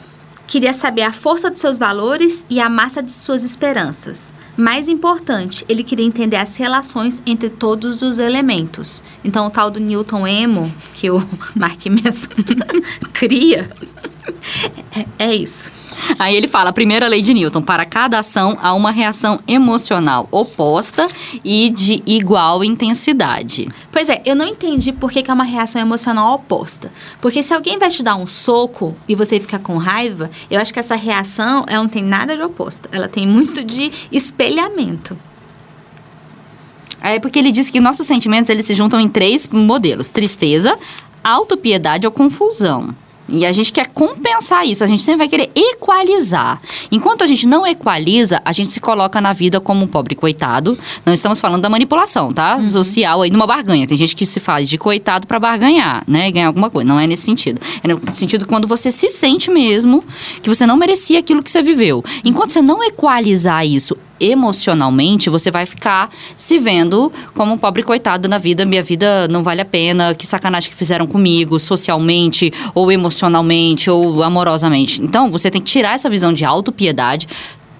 [0.51, 4.33] Queria saber a força dos seus valores e a massa de suas esperanças.
[4.57, 9.01] Mais importante, ele queria entender as relações entre todos os elementos.
[9.23, 12.31] Então, o tal do Newton Emo, que o Mark Manson
[13.13, 13.71] cria,
[14.93, 15.71] é, é isso.
[16.17, 20.27] Aí ele fala, a primeira lei de Newton, para cada ação há uma reação emocional
[20.31, 21.07] oposta
[21.43, 23.69] e de igual intensidade.
[23.91, 26.91] Pois é, eu não entendi por que, que é uma reação emocional oposta.
[27.19, 30.73] Porque se alguém vai te dar um soco e você fica com raiva, eu acho
[30.73, 32.89] que essa reação ela não tem nada de oposto.
[32.91, 35.17] Ela tem muito de espelhamento.
[37.01, 40.77] É porque ele diz que nossos sentimentos eles se juntam em três modelos: tristeza,
[41.23, 42.93] autopiedade ou confusão.
[43.31, 46.61] E a gente quer compensar isso, a gente sempre vai querer equalizar.
[46.91, 50.77] Enquanto a gente não equaliza, a gente se coloca na vida como um pobre coitado.
[51.05, 52.57] Não estamos falando da manipulação, tá?
[52.57, 52.69] Uhum.
[52.69, 53.87] Social aí, numa barganha.
[53.87, 56.27] Tem gente que se faz de coitado para barganhar, né?
[56.27, 56.87] E ganhar alguma coisa.
[56.87, 57.61] Não é nesse sentido.
[57.83, 60.03] É no sentido quando você se sente mesmo
[60.41, 62.03] que você não merecia aquilo que você viveu.
[62.25, 68.29] Enquanto você não equalizar isso emocionalmente, você vai ficar se vendo como um pobre coitado
[68.29, 68.63] na vida.
[68.65, 74.21] Minha vida não vale a pena, que sacanagem que fizeram comigo, socialmente, ou emocionalmente, ou
[74.21, 75.01] amorosamente.
[75.01, 77.27] Então, você tem que tirar essa visão de autopiedade.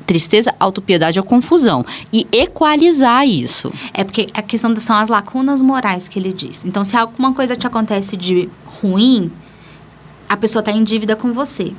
[0.08, 1.86] Tristeza, autopiedade ou confusão.
[2.12, 3.72] E equalizar isso.
[3.94, 6.66] É porque a questão são as lacunas morais que ele diz.
[6.66, 8.50] Então, se alguma coisa te acontece de
[8.82, 9.32] ruim,
[10.28, 11.72] a pessoa está em dívida com você.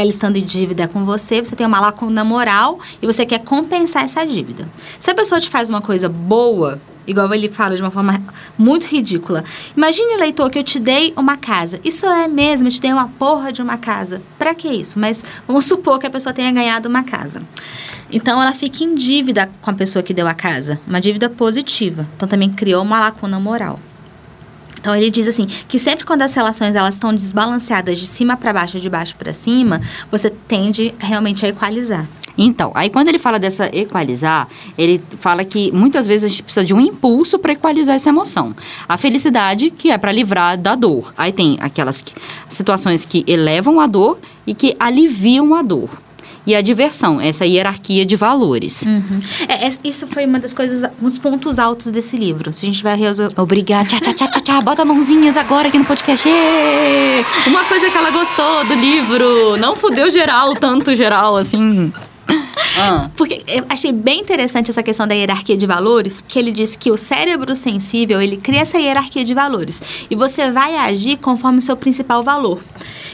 [0.00, 4.02] Ela estando em dívida com você, você tem uma lacuna moral e você quer compensar
[4.02, 4.66] essa dívida.
[4.98, 8.18] Se a pessoa te faz uma coisa boa, igual ele fala de uma forma
[8.56, 9.44] muito ridícula.
[9.76, 11.78] Imagine, leitor, que eu te dei uma casa.
[11.84, 14.22] Isso é mesmo, eu te dei uma porra de uma casa.
[14.38, 14.98] Para que isso?
[14.98, 17.42] Mas vamos supor que a pessoa tenha ganhado uma casa.
[18.10, 22.08] Então ela fica em dívida com a pessoa que deu a casa, uma dívida positiva.
[22.16, 23.78] Então também criou uma lacuna moral.
[24.80, 28.52] Então ele diz assim que sempre quando as relações elas estão desbalanceadas de cima para
[28.52, 32.06] baixo, de baixo para cima, você tende realmente a equalizar.
[32.36, 36.64] Então, aí quando ele fala dessa equalizar, ele fala que muitas vezes a gente precisa
[36.64, 38.54] de um impulso para equalizar essa emoção.
[38.88, 41.12] A felicidade, que é para livrar da dor.
[41.18, 42.14] Aí tem aquelas que,
[42.48, 45.90] situações que elevam a dor e que aliviam a dor
[46.50, 48.82] e a diversão, essa hierarquia de valores.
[48.82, 49.20] Uhum.
[49.46, 52.52] É, é, isso foi uma das coisas, uns pontos altos desse livro.
[52.52, 53.40] Se a gente vai resolver.
[53.40, 53.86] Obrigada.
[53.86, 54.62] Tchau, tchau, tchau, tchau, tchau.
[54.62, 56.28] Bota mãozinhas agora aqui no podcast.
[56.28, 57.24] Êêê!
[57.46, 59.56] Uma coisa que ela gostou do livro.
[59.58, 61.92] Não fudeu geral, tanto geral, assim.
[62.76, 63.10] Ah.
[63.16, 66.90] Porque eu achei bem interessante essa questão da hierarquia de valores, porque ele diz que
[66.90, 69.80] o cérebro sensível, ele cria essa hierarquia de valores.
[70.10, 72.60] E você vai agir conforme o seu principal valor.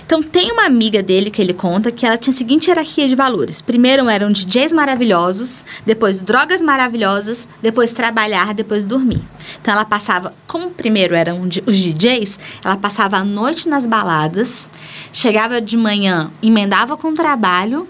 [0.06, 3.16] Então, tem uma amiga dele que ele conta que ela tinha a seguinte hierarquia de
[3.16, 3.60] valores.
[3.60, 9.20] Primeiro eram DJs maravilhosos, depois drogas maravilhosas, depois trabalhar, depois dormir.
[9.60, 14.68] Então, ela passava, como primeiro eram os DJs, ela passava a noite nas baladas,
[15.12, 17.88] chegava de manhã, emendava com o trabalho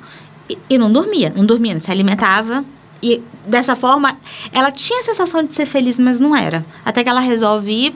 [0.48, 1.30] e, e não dormia.
[1.36, 2.64] Não dormia, não se alimentava,
[3.02, 4.16] e dessa forma,
[4.52, 6.64] ela tinha a sensação de ser feliz, mas não era.
[6.84, 7.94] Até que ela resolve ir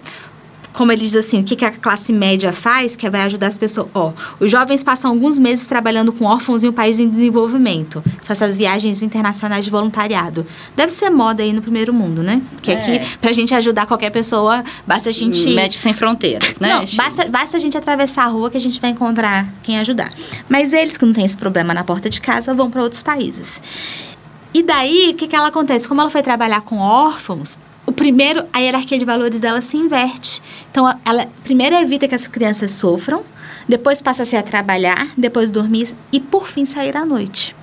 [0.72, 3.58] como ele diz assim, o que, que a classe média faz, que vai ajudar as
[3.58, 3.88] pessoas.
[3.94, 8.02] Ó, os jovens passam alguns meses trabalhando com órfãos em um país em desenvolvimento.
[8.22, 10.46] São essas viagens internacionais de voluntariado.
[10.76, 12.40] Deve ser moda aí no primeiro mundo, né?
[12.52, 12.80] Porque é.
[12.80, 15.48] aqui, pra gente ajudar qualquer pessoa, basta a gente.
[15.50, 16.68] Médicos sem fronteiras, né?
[16.68, 20.12] Não, basta, basta a gente atravessar a rua que a gente vai encontrar quem ajudar.
[20.48, 23.60] Mas eles que não têm esse problema na porta de casa vão para outros países.
[24.52, 25.88] E daí, o que, que ela acontece?
[25.88, 27.56] Como ela foi trabalhar com órfãos,
[27.90, 30.40] o primeiro, a hierarquia de valores dela se inverte.
[30.70, 33.24] Então, ela primeiro evita que as crianças sofram,
[33.68, 37.54] depois passa a trabalhar, depois dormir e, por fim, sair à noite.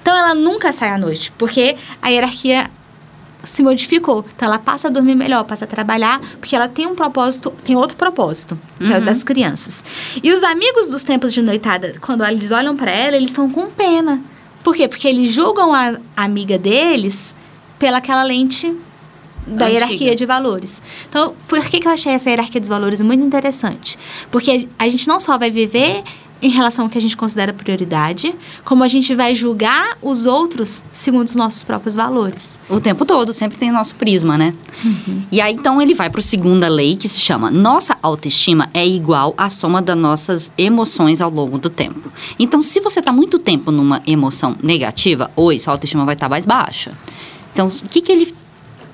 [0.00, 2.70] Então, ela nunca sai à noite, porque a hierarquia
[3.44, 4.24] se modificou.
[4.34, 7.76] Então, ela passa a dormir melhor, passa a trabalhar, porque ela tem um propósito, tem
[7.76, 8.92] outro propósito, que uhum.
[8.92, 9.84] é o das crianças.
[10.22, 13.66] E os amigos dos tempos de noitada, quando eles olham para ela, eles estão com
[13.66, 14.18] pena.
[14.64, 14.88] Por quê?
[14.88, 17.34] Porque eles julgam a amiga deles
[17.78, 18.74] pelaquela lente
[19.48, 19.80] da Antiga.
[19.80, 20.82] hierarquia de valores.
[21.08, 23.98] Então, por que, que eu achei essa hierarquia dos valores muito interessante?
[24.30, 26.02] Porque a gente não só vai viver
[26.40, 28.34] em relação ao que a gente considera prioridade,
[28.64, 32.58] como a gente vai julgar os outros segundo os nossos próprios valores.
[32.68, 34.54] O tempo todo, sempre tem o nosso prisma, né?
[34.84, 35.22] Uhum.
[35.32, 38.86] E aí, então, ele vai para a segunda lei, que se chama Nossa autoestima é
[38.86, 42.10] igual à soma das nossas emoções ao longo do tempo.
[42.38, 46.30] Então, se você está muito tempo numa emoção negativa, oi, sua autoestima vai estar tá
[46.30, 46.92] mais baixa.
[47.52, 48.32] Então, o que, que ele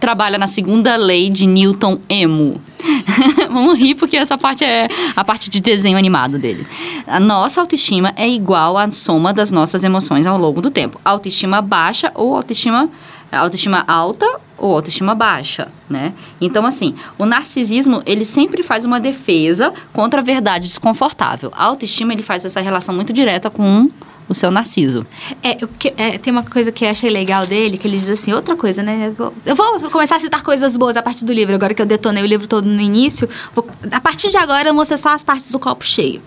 [0.04, 2.60] trabalha na segunda lei de Newton Emo.
[3.48, 4.86] Vamos rir porque essa parte é
[5.16, 6.66] a parte de desenho animado dele.
[7.06, 11.00] A nossa autoestima é igual à soma das nossas emoções ao longo do tempo.
[11.02, 12.90] Autoestima baixa ou autoestima
[13.32, 14.26] autoestima alta
[14.58, 16.12] ou autoestima baixa, né?
[16.38, 21.50] Então, assim, o narcisismo, ele sempre faz uma defesa contra a verdade desconfortável.
[21.56, 23.88] A autoestima, ele faz essa relação muito direta com
[24.28, 25.06] o seu narciso.
[25.42, 25.58] É,
[25.96, 28.82] é, tem uma coisa que eu achei legal dele, que ele diz assim, outra coisa,
[28.82, 29.08] né?
[29.08, 31.82] Eu vou, eu vou começar a citar coisas boas a partir do livro, agora que
[31.82, 33.28] eu detonei o livro todo no início.
[33.54, 36.22] Vou, a partir de agora eu vou ser só as partes do copo cheio.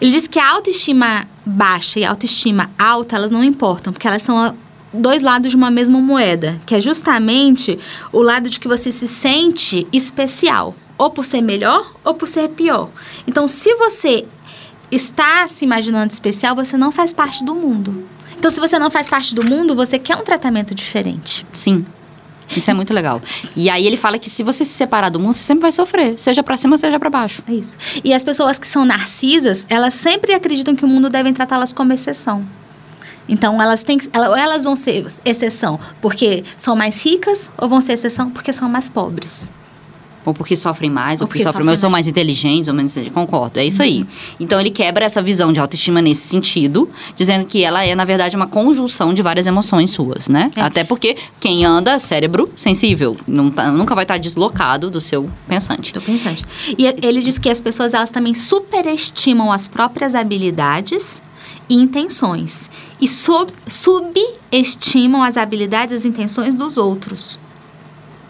[0.00, 4.22] Ele diz que a autoestima baixa e a autoestima alta, elas não importam, porque elas
[4.22, 4.56] são
[4.92, 7.78] dois lados de uma mesma moeda, que é justamente
[8.12, 12.48] o lado de que você se sente especial, ou por ser melhor ou por ser
[12.48, 12.88] pior.
[13.26, 14.24] Então, se você
[14.92, 18.06] está se imaginando especial, você não faz parte do mundo.
[18.36, 21.46] Então, se você não faz parte do mundo, você quer um tratamento diferente.
[21.52, 21.86] Sim.
[22.54, 23.22] Isso é muito legal.
[23.56, 26.18] E aí ele fala que se você se separar do mundo, você sempre vai sofrer,
[26.18, 27.42] seja para cima, seja para baixo.
[27.48, 27.78] É isso.
[28.04, 31.92] E as pessoas que são narcisas, elas sempre acreditam que o mundo deve tratá-las como
[31.92, 32.44] exceção.
[33.28, 38.28] Então elas têm elas vão ser exceção porque são mais ricas ou vão ser exceção
[38.28, 39.50] porque são mais pobres.
[40.24, 41.78] Ou porque sofrem mais, ou, ou porque, sofrem mais.
[41.78, 43.14] São mais inteligentes ou menos inteligentes.
[43.14, 43.88] Concordo, é isso uhum.
[43.88, 44.06] aí.
[44.38, 48.36] Então ele quebra essa visão de autoestima nesse sentido, dizendo que ela é, na verdade,
[48.36, 50.50] uma conjunção de várias emoções suas, né?
[50.56, 50.60] É.
[50.60, 53.16] Até porque quem anda, cérebro sensível,
[53.54, 55.92] tá, nunca vai estar deslocado do seu pensante.
[55.92, 56.44] Do pensante.
[56.78, 61.22] E ele diz que as pessoas, elas também superestimam as próprias habilidades
[61.68, 62.70] e intenções.
[63.00, 67.40] E sub, subestimam as habilidades e intenções dos outros.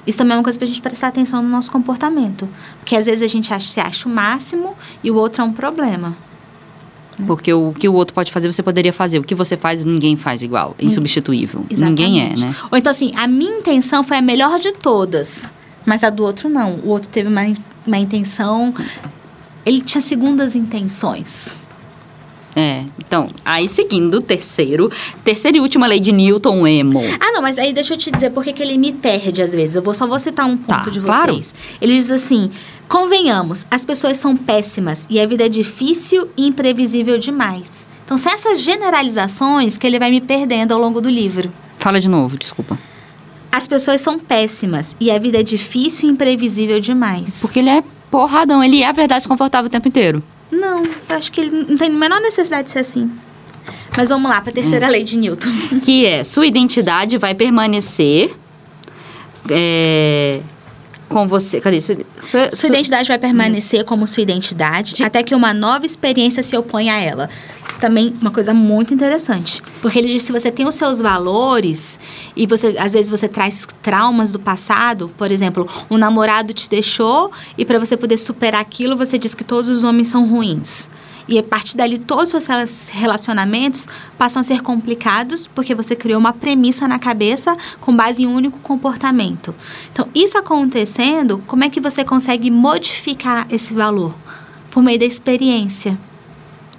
[0.07, 2.49] Isso também é uma coisa para a gente prestar atenção no nosso comportamento.
[2.79, 5.53] Porque às vezes a gente acha, se acha o máximo e o outro é um
[5.53, 6.17] problema.
[7.27, 9.19] Porque o que o outro pode fazer, você poderia fazer.
[9.19, 10.75] O que você faz, ninguém faz igual.
[10.79, 11.65] É insubstituível.
[11.71, 12.03] Exatamente.
[12.03, 12.57] Ninguém é, né?
[12.71, 15.55] Ou então, assim, a minha intenção foi a melhor de todas.
[15.85, 16.73] Mas a do outro não.
[16.77, 17.43] O outro teve uma,
[17.87, 18.75] uma intenção.
[19.65, 21.59] Ele tinha segundas intenções.
[22.55, 24.91] É, então, aí seguindo o terceiro,
[25.25, 27.03] terceira e última lei de Newton emo.
[27.19, 29.77] Ah, não, mas aí deixa eu te dizer por que ele me perde às vezes.
[29.77, 31.53] Eu vou só vou citar um ponto tá, de vocês.
[31.53, 31.77] Claro.
[31.81, 32.51] Ele diz assim:
[32.89, 37.87] convenhamos, as pessoas são péssimas e a vida é difícil e imprevisível demais.
[38.05, 41.51] Então, são essas generalizações que ele vai me perdendo ao longo do livro.
[41.79, 42.79] Fala de novo, desculpa.
[43.51, 47.39] As pessoas são péssimas e a vida é difícil e imprevisível demais.
[47.41, 50.23] Porque ele é porradão, ele é a verdade desconfortável o tempo inteiro.
[50.53, 53.11] Não, eu acho que ele não tem a menor necessidade de ser assim.
[53.97, 54.91] Mas vamos lá para a terceira hum.
[54.91, 55.49] lei de Newton.
[55.83, 58.35] Que é, sua identidade vai permanecer
[59.51, 60.41] é,
[61.09, 61.61] com você.
[61.61, 61.79] Cadê?
[62.23, 63.87] Sua, sua, sua identidade vai permanecer isso.
[63.87, 65.03] como sua identidade de...
[65.03, 67.29] até que uma nova experiência se oponha a ela.
[67.81, 69.61] Também uma coisa muito interessante.
[69.83, 71.99] Porque ele diz se você tem os seus valores
[72.37, 77.33] e você às vezes você traz traumas do passado, por exemplo, um namorado te deixou
[77.59, 80.89] e para você poder superar aquilo, você diz que todos os homens são ruins.
[81.29, 83.87] E a partir dali, todos os seus relacionamentos
[84.19, 88.35] passam a ser complicados porque você criou uma premissa na cabeça com base em um
[88.35, 89.55] único comportamento.
[89.93, 94.15] Então, isso acontecendo, como é que você consegue modificar esse valor?
[94.71, 95.99] Por meio da experiência.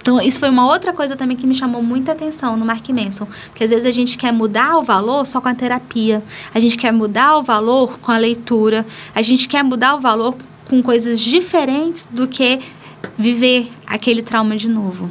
[0.04, 3.26] Então, isso foi uma outra coisa também que me chamou muita atenção no Mark Manson.
[3.46, 6.22] Porque às vezes a gente quer mudar o valor só com a terapia.
[6.54, 8.84] A gente quer mudar o valor com a leitura.
[9.14, 10.36] A gente quer mudar o valor
[10.68, 12.60] com coisas diferentes do que
[13.18, 15.10] viver aquele trauma de novo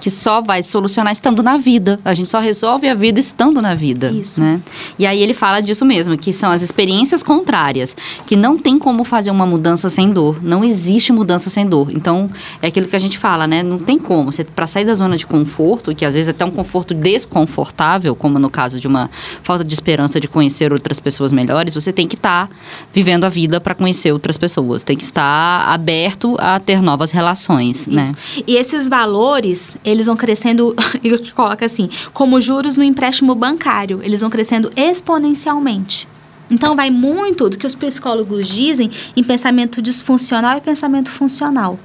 [0.00, 2.00] que só vai solucionar estando na vida.
[2.04, 4.10] A gente só resolve a vida estando na vida.
[4.10, 4.40] Isso.
[4.40, 4.60] Né?
[4.98, 7.94] E aí ele fala disso mesmo, que são as experiências contrárias,
[8.26, 10.42] que não tem como fazer uma mudança sem dor.
[10.42, 11.90] Não existe mudança sem dor.
[11.92, 12.30] Então,
[12.62, 13.62] é aquilo que a gente fala, né?
[13.62, 14.30] Não tem como.
[14.56, 18.38] Para sair da zona de conforto, que às vezes é até um conforto desconfortável, como
[18.38, 19.10] no caso de uma
[19.42, 22.54] falta de esperança de conhecer outras pessoas melhores, você tem que estar tá
[22.92, 24.82] vivendo a vida para conhecer outras pessoas.
[24.82, 28.02] Tem que estar aberto a ter novas relações, né?
[28.02, 28.12] Isso.
[28.12, 28.44] né?
[28.46, 34.20] E esses valores, eles vão crescendo, ele coloca assim, como juros no empréstimo bancário, eles
[34.20, 36.08] vão crescendo exponencialmente.
[36.50, 41.78] Então, vai muito do que os psicólogos dizem em pensamento disfuncional e pensamento funcional.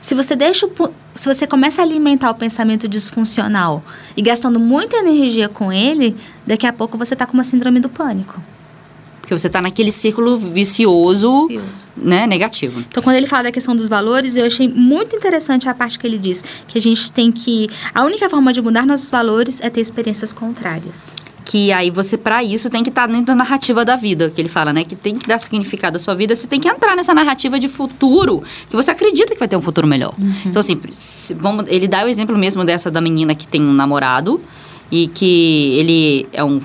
[0.00, 0.68] Se você deixa,
[1.14, 3.84] se você começa a alimentar o pensamento disfuncional
[4.16, 7.88] e gastando muita energia com ele, daqui a pouco você está com uma síndrome do
[7.88, 8.42] pânico.
[9.22, 12.80] Porque você está naquele círculo vicioso, vicioso, né, negativo.
[12.80, 16.06] Então, quando ele fala da questão dos valores, eu achei muito interessante a parte que
[16.06, 17.68] ele diz que a gente tem que.
[17.94, 22.42] A única forma de mudar nossos valores é ter experiências contrárias que aí você para
[22.42, 24.96] isso tem que estar tá dentro da narrativa da vida, que ele fala, né, que
[24.96, 28.42] tem que dar significado à sua vida, você tem que entrar nessa narrativa de futuro,
[28.70, 30.14] que você acredita que vai ter um futuro melhor.
[30.18, 30.34] Uhum.
[30.46, 30.80] Então assim,
[31.36, 34.40] vamos, ele dá o exemplo mesmo dessa da menina que tem um namorado
[34.90, 36.58] e que ele é um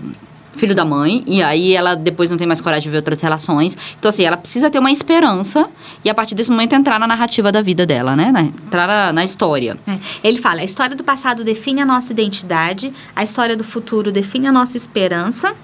[0.57, 3.77] filho da mãe, e aí ela depois não tem mais coragem de ver outras relações.
[3.97, 5.69] Então, assim, ela precisa ter uma esperança
[6.03, 8.31] e a partir desse momento entrar na narrativa da vida dela, né?
[8.31, 9.77] Na, entrar na, na história.
[9.87, 9.97] É.
[10.23, 14.47] Ele fala: a história do passado define a nossa identidade, a história do futuro define
[14.47, 15.55] a nossa esperança.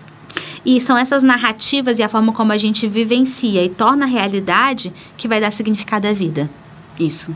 [0.66, 4.92] E são essas narrativas e a forma como a gente vivencia e torna a realidade
[5.18, 6.50] que vai dar significado à vida.
[7.00, 7.36] Isso.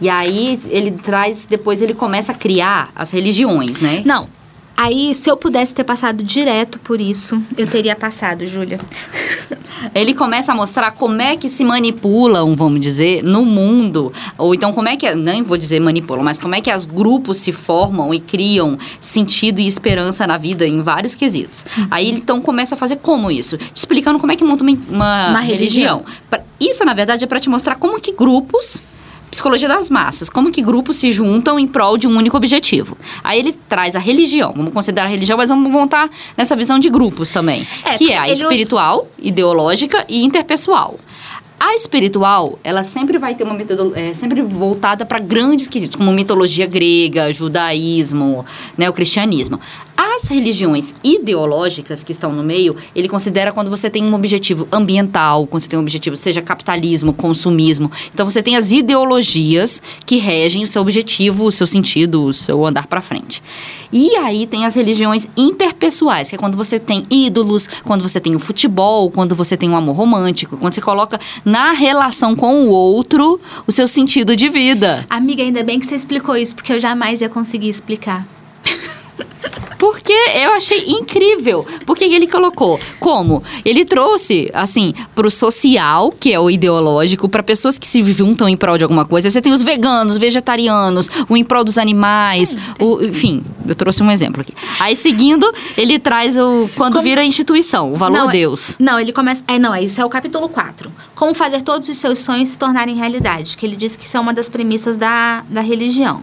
[0.00, 4.02] E aí ele traz, depois ele começa a criar as religiões, né?
[4.06, 4.28] Não,
[4.80, 8.78] Aí, se eu pudesse ter passado direto por isso, eu teria passado, Júlia.
[9.92, 14.12] Ele começa a mostrar como é que se manipulam, vamos dizer, no mundo.
[14.38, 17.38] Ou então como é que, nem vou dizer manipulam, mas como é que os grupos
[17.38, 21.66] se formam e criam sentido e esperança na vida em vários quesitos.
[21.76, 21.88] Uhum.
[21.90, 23.58] Aí ele então começa a fazer como isso?
[23.58, 26.04] Te explicando como é que monta uma, uma, uma religião.
[26.04, 26.46] religião.
[26.60, 28.80] Isso, na verdade, é para te mostrar como que grupos
[29.30, 32.96] psicologia das massas, como que grupos se juntam em prol de um único objetivo.
[33.22, 36.88] Aí ele traz a religião, vamos considerar a religião, mas vamos montar nessa visão de
[36.88, 40.98] grupos também, É, que é a ele usa- espiritual, ideológica e interpessoal.
[41.60, 46.12] A espiritual, ela sempre vai ter uma metodologia, é, sempre voltada para grandes quesitos, como
[46.12, 49.58] mitologia grega, judaísmo, né, o cristianismo.
[50.00, 55.44] As religiões ideológicas que estão no meio, ele considera quando você tem um objetivo ambiental,
[55.44, 57.90] quando você tem um objetivo, seja capitalismo, consumismo.
[58.14, 62.64] Então você tem as ideologias que regem o seu objetivo, o seu sentido, o seu
[62.64, 63.42] andar para frente.
[63.92, 68.36] E aí tem as religiões interpessoais, que é quando você tem ídolos, quando você tem
[68.36, 72.68] o futebol, quando você tem um amor romântico, quando você coloca na relação com o
[72.68, 75.04] outro o seu sentido de vida.
[75.10, 78.24] Amiga, ainda bem que você explicou isso, porque eu jamais ia conseguir explicar.
[79.78, 81.64] Porque eu achei incrível.
[81.86, 83.42] Porque ele colocou como?
[83.64, 88.56] Ele trouxe, assim, pro social, que é o ideológico, para pessoas que se juntam em
[88.56, 89.30] prol de alguma coisa.
[89.30, 94.10] Você tem os veganos, vegetarianos, o em prol dos animais, o, enfim, eu trouxe um
[94.10, 94.52] exemplo aqui.
[94.80, 98.74] Aí, seguindo, ele traz o quando Como- vira instituição, o valor Não, é- Deus.
[98.78, 99.42] Não, ele começa.
[99.46, 100.90] É, não, esse é o capítulo 4.
[101.14, 103.56] Como fazer todos os seus sonhos se tornarem realidade.
[103.56, 106.22] Que ele diz que isso é uma das premissas da, da religião.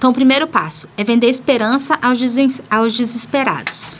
[0.00, 3.98] Então, o primeiro passo é vender esperança aos, desen- aos desesperados.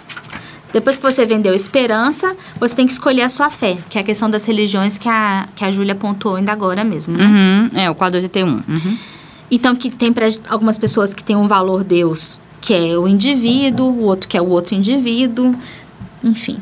[0.73, 4.05] Depois que você vendeu esperança, você tem que escolher a sua fé, que é a
[4.05, 7.27] questão das religiões que a, que a Júlia apontou ainda agora mesmo, né?
[7.27, 8.49] Uhum, é, o quadro 81.
[8.67, 8.99] Uhum.
[9.51, 13.87] Então, que tem para algumas pessoas que tem um valor Deus, que é o indivíduo,
[13.91, 15.55] o outro que é o outro indivíduo,
[16.25, 16.57] enfim.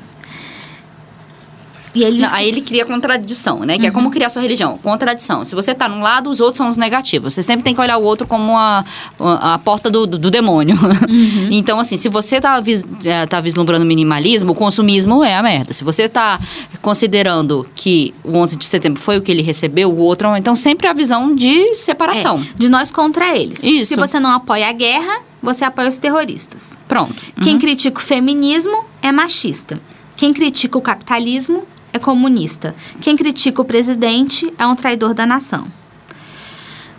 [1.98, 3.76] E ele Não, aí ele cria contradição, né?
[3.76, 4.78] Que é como criar sua religião.
[4.78, 5.44] Contradição.
[5.44, 7.34] Se você tá num lado, os outros são os negativos.
[7.34, 8.84] Você sempre tem que olhar o outro como a,
[9.18, 10.76] a, a porta do, do, do demônio.
[11.50, 15.72] então, assim, se você tá, vis, é, tá vislumbrando minimalismo, o consumismo é a merda.
[15.72, 16.38] Se você tá
[16.80, 20.36] considerando que o 11 de setembro foi o que ele recebeu, o outro...
[20.36, 22.40] Então, sempre a visão de separação.
[22.40, 23.64] É, de nós contra eles.
[23.64, 23.86] Isso.
[23.86, 26.78] Se você não apoia a guerra, você apoia os terroristas.
[26.86, 27.16] Pronto.
[27.42, 29.80] Quem critica o feminismo é machista.
[30.16, 32.74] Quem critica o capitalismo é comunista.
[33.00, 35.66] Quem critica o presidente é um traidor da nação.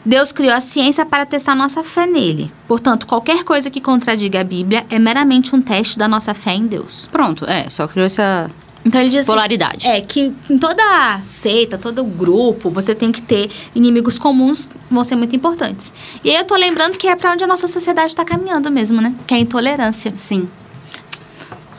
[0.06, 2.52] Deus criou a ciência para testar nossa fé nele.
[2.68, 6.66] Portanto, qualquer coisa que contradiga a Bíblia é meramente um teste da nossa fé em
[6.66, 7.08] Deus.
[7.12, 7.70] Pronto, é.
[7.70, 8.50] Só criou essa
[8.84, 9.86] Então ele diz assim, polaridade.
[9.86, 15.16] É, que em toda seita, todo grupo, você tem que ter inimigos comuns vão ser
[15.16, 15.94] muito importantes.
[16.24, 19.02] E aí eu tô lembrando que é pra onde a nossa sociedade está caminhando mesmo,
[19.02, 19.14] né?
[19.28, 20.14] Que é a intolerância.
[20.16, 20.48] Sim.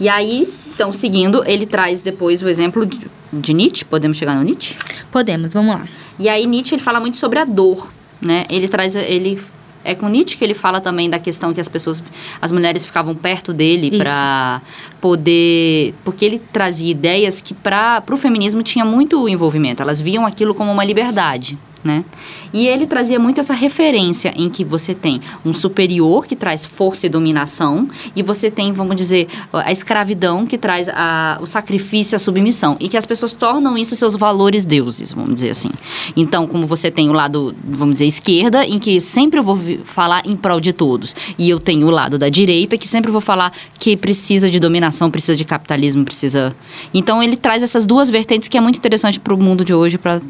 [0.01, 2.99] E aí, então, seguindo, ele traz depois o exemplo de,
[3.31, 3.85] de Nietzsche.
[3.85, 4.75] Podemos chegar no Nietzsche?
[5.13, 5.85] Podemos, vamos lá.
[6.19, 8.45] E aí Nietzsche ele fala muito sobre a dor, né?
[8.49, 9.41] Ele traz ele
[9.85, 12.03] é com Nietzsche que ele fala também da questão que as pessoas,
[12.41, 14.61] as mulheres ficavam perto dele para
[15.01, 19.83] poder, porque ele trazia ideias que para o feminismo tinha muito envolvimento.
[19.83, 22.05] Elas viam aquilo como uma liberdade, né?
[22.53, 27.07] E ele trazia muito essa referência em que você tem um superior que traz força
[27.07, 32.17] e dominação e você tem, vamos dizer, a escravidão que traz a, o sacrifício e
[32.17, 35.71] a submissão e que as pessoas tornam isso seus valores deuses, vamos dizer assim.
[36.17, 40.23] Então, como você tem o lado, vamos dizer, esquerda, em que sempre eu vou falar
[40.27, 43.53] em prol de todos, e eu tenho o lado da direita, que sempre vou falar
[43.79, 46.55] que precisa de dominação, precisa de capitalismo, precisa.
[46.93, 49.99] Então, ele traz essas duas vertentes que é muito interessante para o mundo de hoje,
[49.99, 50.21] para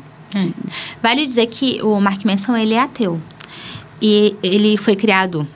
[1.03, 3.21] Vale dizer que o Mark Manson, ele é ateu.
[4.01, 5.47] E ele foi criado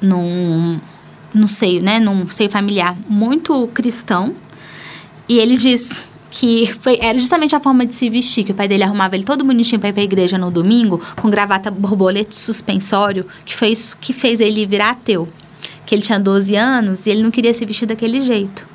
[0.00, 0.80] num,
[1.34, 1.98] num seio, né?
[1.98, 4.34] Num seio familiar muito cristão.
[5.28, 8.68] E ele diz que foi, era justamente a forma de se vestir, que o pai
[8.68, 13.26] dele arrumava ele todo bonitinho para ir pra igreja no domingo, com gravata borboleta suspensório,
[13.44, 15.28] que foi isso que fez ele virar ateu.
[15.84, 18.66] Que ele tinha 12 anos e ele não queria se vestir daquele jeito.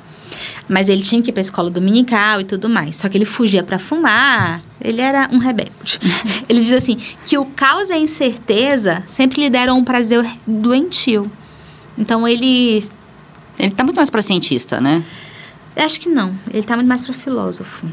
[0.68, 2.96] Mas ele tinha que ir pra escola dominical e tudo mais.
[2.96, 4.62] Só que ele fugia para fumar.
[4.80, 5.98] Ele era um rebelde.
[6.48, 11.30] ele diz assim: que o caos e a incerteza sempre lhe deram um prazer doentio.
[11.96, 12.84] Então ele.
[13.58, 15.04] ele tá muito mais para cientista, né?
[15.76, 16.34] Acho que não.
[16.52, 17.86] Ele tá muito mais para filósofo.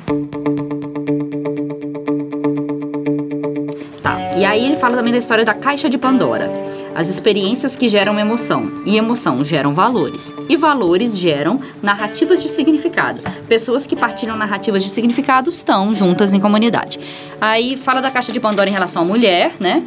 [4.01, 4.17] Tá.
[4.38, 6.72] E aí ele fala também da história da caixa de Pandora.
[6.95, 8.71] As experiências que geram emoção.
[8.85, 10.33] E emoção geram valores.
[10.47, 13.21] E valores geram narrativas de significado.
[13.47, 16.99] Pessoas que partilham narrativas de significado estão juntas em comunidade.
[17.41, 19.83] Aí fala da caixa de Pandora em relação à mulher, né?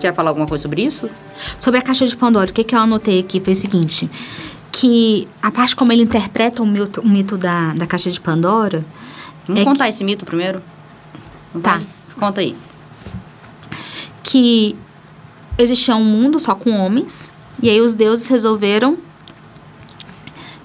[0.00, 1.10] Quer falar alguma coisa sobre isso?
[1.58, 4.10] Sobre a caixa de Pandora, o que, que eu anotei aqui foi o seguinte:
[4.72, 8.82] que a parte como ele interpreta o mito, o mito da, da caixa de Pandora.
[9.46, 10.62] Vamos É contar esse mito primeiro?
[11.62, 11.76] Tá.
[11.76, 11.86] Vai.
[12.18, 12.56] Conta aí.
[14.22, 14.76] que
[15.62, 17.30] existia um mundo só com homens,
[17.62, 18.98] e aí os deuses resolveram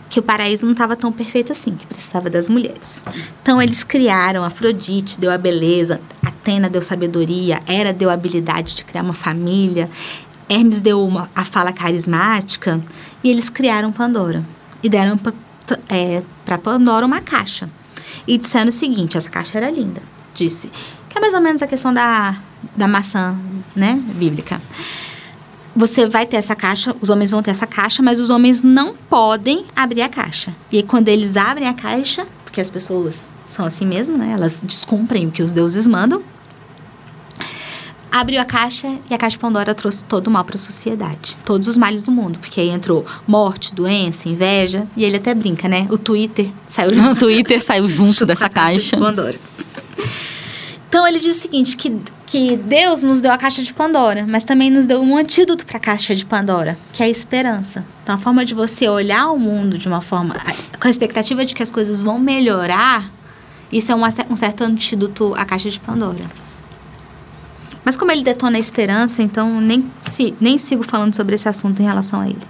[0.09, 3.03] que o paraíso não estava tão perfeito assim, que precisava das mulheres.
[3.41, 8.85] Então eles criaram Afrodite, deu a beleza, a Atena deu sabedoria, Hera deu habilidade de
[8.85, 9.89] criar uma família,
[10.47, 12.79] Hermes deu uma, a fala carismática
[13.23, 14.43] e eles criaram Pandora
[14.81, 15.33] e deram para
[15.89, 16.21] é,
[16.63, 17.69] Pandora uma caixa
[18.27, 20.01] e disseram o seguinte: essa caixa era linda,
[20.33, 20.71] disse
[21.09, 22.37] que é mais ou menos a questão da,
[22.76, 23.36] da maçã,
[23.76, 24.61] né, bíblica.
[25.76, 28.95] Você vai ter essa caixa, os homens vão ter essa caixa, mas os homens não
[28.95, 30.55] podem abrir a caixa.
[30.72, 34.32] E aí, quando eles abrem a caixa, porque as pessoas são assim mesmo, né?
[34.32, 36.24] Elas descumprem o que os deuses mandam.
[38.09, 41.38] Abriu a caixa e a caixa de Pandora trouxe todo o mal para a sociedade.
[41.43, 42.39] Todos os males do mundo.
[42.39, 44.88] Porque aí entrou morte, doença, inveja.
[44.95, 45.86] E ele até brinca, né?
[45.89, 47.11] O Twitter saiu junto.
[47.11, 48.91] O Twitter saiu junto dessa caixa.
[48.91, 49.39] caixa de Pandora.
[50.95, 54.45] Então ele diz o seguinte: que, que Deus nos deu a caixa de Pandora, mas
[54.45, 57.85] também nos deu um antídoto para a caixa de Pandora, que é a esperança.
[58.01, 60.37] Então a forma de você olhar o mundo de uma forma.
[60.79, 63.11] com a expectativa de que as coisas vão melhorar,
[63.69, 66.31] isso é uma, um certo antídoto à caixa de Pandora.
[67.83, 71.81] Mas como ele detona a esperança, então nem, se, nem sigo falando sobre esse assunto
[71.81, 72.47] em relação a ele.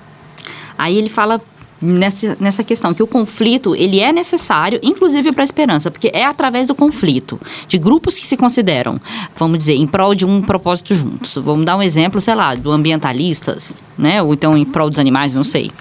[0.77, 1.41] Aí ele fala
[1.85, 6.25] nessa, nessa questão, que o conflito, ele é necessário, inclusive para a esperança, porque é
[6.25, 8.99] através do conflito, de grupos que se consideram,
[9.37, 11.35] vamos dizer, em prol de um propósito juntos.
[11.35, 14.21] Vamos dar um exemplo, sei lá, do ambientalistas, né?
[14.21, 15.71] Ou então em prol dos animais, não sei.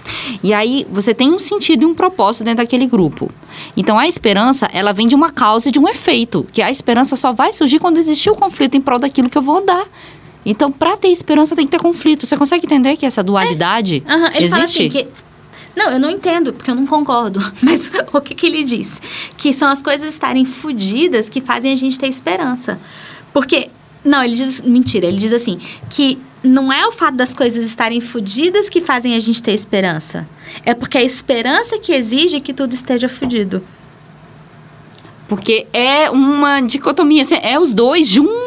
[0.42, 3.30] E aí você tem um sentido e um propósito dentro daquele grupo.
[3.76, 7.16] Então a esperança, ela vem de uma causa e de um efeito, que a esperança
[7.16, 9.86] só vai surgir quando existir o conflito em prol daquilo que eu vou dar.
[10.46, 12.26] Então, para ter esperança, tem que ter conflito.
[12.26, 14.14] Você consegue entender que essa dualidade é.
[14.14, 14.26] uhum.
[14.26, 14.50] Ele existe?
[14.50, 15.09] Fala assim, que
[15.77, 17.41] não, eu não entendo, porque eu não concordo.
[17.61, 19.01] Mas o que, que ele diz?
[19.37, 22.79] Que são as coisas estarem fodidas que fazem a gente ter esperança.
[23.33, 23.70] Porque.
[24.05, 24.61] Não, ele diz.
[24.61, 25.59] Mentira, ele diz assim:
[25.91, 30.29] que não é o fato das coisas estarem fodidas que fazem a gente ter esperança.
[30.64, 33.64] É porque a esperança que exige que tudo esteja fodido.
[35.27, 38.43] Porque é uma dicotomia, assim, é os dois juntos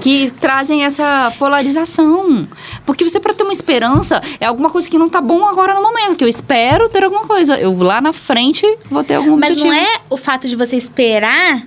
[0.00, 2.48] que trazem essa polarização.
[2.84, 5.82] Porque você, para ter uma esperança, é alguma coisa que não tá bom agora no
[5.82, 7.56] momento, que eu espero ter alguma coisa.
[7.58, 9.74] Eu lá na frente vou ter algum Mas objetivo.
[9.74, 11.62] não é o fato de você esperar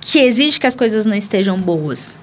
[0.00, 2.20] que exige que as coisas não estejam boas.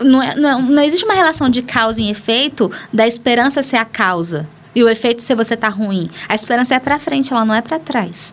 [0.00, 3.84] Não, é, não, não existe uma relação de causa e efeito da esperança ser a
[3.84, 6.08] causa e o efeito ser você tá ruim.
[6.28, 8.32] A esperança é para frente, ela não é para trás.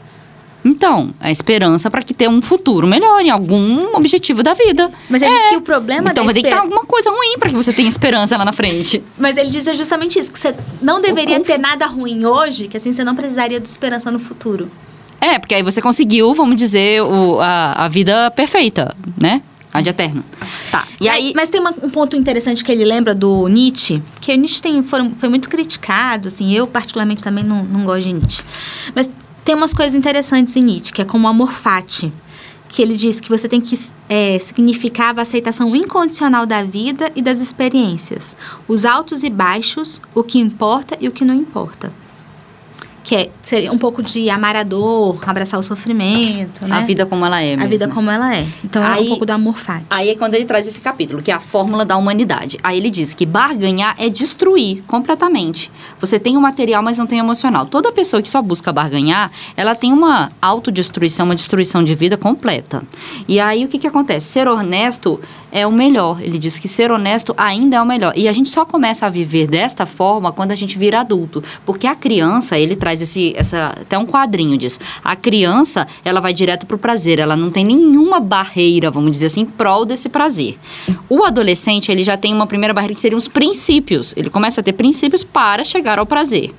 [0.64, 4.92] Então, a esperança para que tenha um futuro melhor em algum objetivo da vida.
[5.10, 5.34] Mas ele é.
[5.36, 7.72] diz que o problema Então vai ter que ter alguma coisa ruim para que você
[7.72, 9.02] tenha esperança lá na frente.
[9.18, 12.92] Mas ele diz justamente isso, que você não deveria ter nada ruim hoje, que assim
[12.92, 14.70] você não precisaria de esperança no futuro.
[15.22, 19.42] É, porque aí você conseguiu, vamos dizer, o, a, a vida perfeita, né?
[19.72, 20.24] A de eterno.
[20.72, 20.88] Tá.
[21.00, 24.36] E aí, mas tem uma, um ponto interessante que ele lembra do Nietzsche, que o
[24.36, 28.44] Nietzsche tem, foi, foi muito criticado, assim, eu particularmente também não, não gosto de Nietzsche.
[28.96, 29.12] Mas
[29.44, 32.12] tem umas coisas interessantes em Nietzsche, que é como o amor fati,
[32.68, 33.78] que ele diz que você tem que
[34.08, 38.38] é, significar a aceitação incondicional da vida e das experiências,
[38.68, 41.92] os altos e baixos, o que importa e o que não importa
[43.04, 46.78] que é, seria um pouco de amar a dor, abraçar o sofrimento, né?
[46.78, 47.64] A vida como ela é mesmo.
[47.64, 48.48] A vida como ela é.
[48.64, 49.86] Então aí, é um pouco do amor fati.
[49.90, 52.58] Aí é quando ele traz esse capítulo, que é a fórmula da humanidade.
[52.64, 55.72] Aí ele diz que barganhar é destruir completamente.
[56.00, 57.66] Você tem o material, mas não tem o emocional.
[57.66, 62.84] Toda pessoa que só busca barganhar, ela tem uma autodestruição, uma destruição de vida completa.
[63.28, 64.28] E aí o que que acontece?
[64.28, 65.20] Ser honesto
[65.52, 66.22] é o melhor.
[66.22, 68.14] Ele diz que ser honesto ainda é o melhor.
[68.16, 71.88] E a gente só começa a viver desta forma quando a gente vira adulto, porque
[71.88, 74.80] a criança, ele traz esse essa até um quadrinho diz.
[75.04, 79.42] A criança, ela vai direto pro prazer, ela não tem nenhuma barreira, vamos dizer assim,
[79.42, 80.58] em prol desse prazer.
[81.08, 84.14] O adolescente, ele já tem uma primeira barreira que seriam os princípios.
[84.16, 86.52] Ele começa a ter princípios para chegar ao prazer.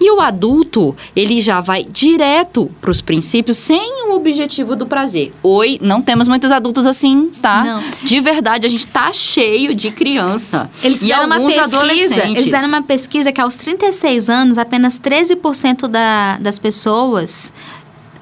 [0.00, 5.32] E o adulto, ele já vai direto para os princípios sem o objetivo do prazer.
[5.42, 7.62] Oi, não temos muitos adultos assim, tá?
[7.62, 7.82] Não.
[8.02, 10.70] De verdade, a gente tá cheio de criança.
[10.82, 12.24] Eles e alguns uma pesquisa, adolescentes.
[12.24, 17.52] Eles fizeram uma pesquisa que aos 36 anos, apenas 13% da, das pessoas,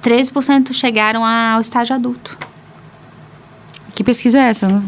[0.03, 2.38] 13% chegaram ao estágio adulto.
[3.94, 4.68] Que pesquisa é essa?
[4.68, 4.82] Né?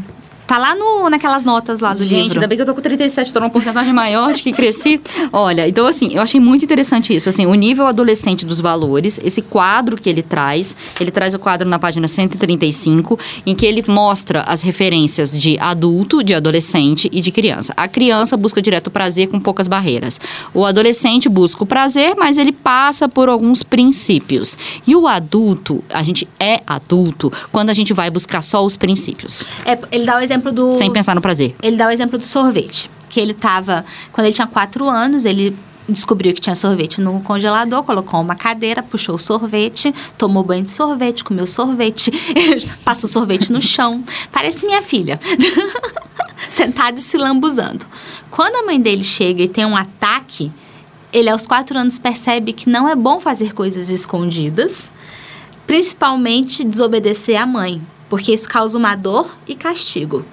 [0.50, 2.22] Tá lá no, naquelas notas lá do Gente, livro.
[2.24, 5.00] Gente, ainda bem que eu tô com 37, tô numa porcentagem maior de que cresci.
[5.32, 7.28] Olha, então assim, eu achei muito interessante isso.
[7.28, 11.68] Assim, o nível adolescente dos valores, esse quadro que ele traz, ele traz o quadro
[11.68, 17.30] na página 135, em que ele mostra as referências de adulto, de adolescente e de
[17.30, 17.72] criança.
[17.76, 20.20] A criança busca direto o prazer com poucas barreiras.
[20.52, 24.58] O adolescente busca o prazer, mas ele passa por alguns princípios.
[24.84, 29.44] E o adulto, a gente é adulto quando a gente vai buscar só os princípios.
[29.64, 30.74] É, ele dá o exemplo exemplo do.
[30.76, 31.54] Sem pensar no prazer.
[31.62, 32.90] Ele dá o exemplo do sorvete.
[33.08, 33.84] Que ele tava.
[34.12, 35.56] Quando ele tinha quatro anos, ele
[35.88, 40.70] descobriu que tinha sorvete no congelador, colocou uma cadeira, puxou o sorvete, tomou banho de
[40.70, 42.12] sorvete, comeu sorvete,
[42.84, 44.04] passou sorvete no chão.
[44.30, 45.18] Parece minha filha.
[46.48, 47.86] Sentada e se lambuzando.
[48.30, 50.52] Quando a mãe dele chega e tem um ataque,
[51.12, 54.90] ele aos quatro anos percebe que não é bom fazer coisas escondidas,
[55.66, 60.26] principalmente desobedecer à mãe, porque isso causa uma dor e castigo.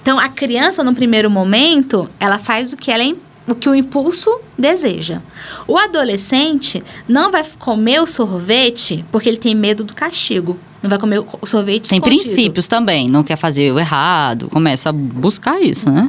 [0.00, 3.04] Então, a criança, no primeiro momento, ela faz o que ela
[3.46, 5.20] o que o impulso deseja.
[5.66, 10.56] O adolescente não vai comer o sorvete porque ele tem medo do castigo.
[10.80, 12.22] Não vai comer o sorvete Tem escondido.
[12.22, 16.08] princípios também, não quer fazer o errado, começa a buscar isso, né?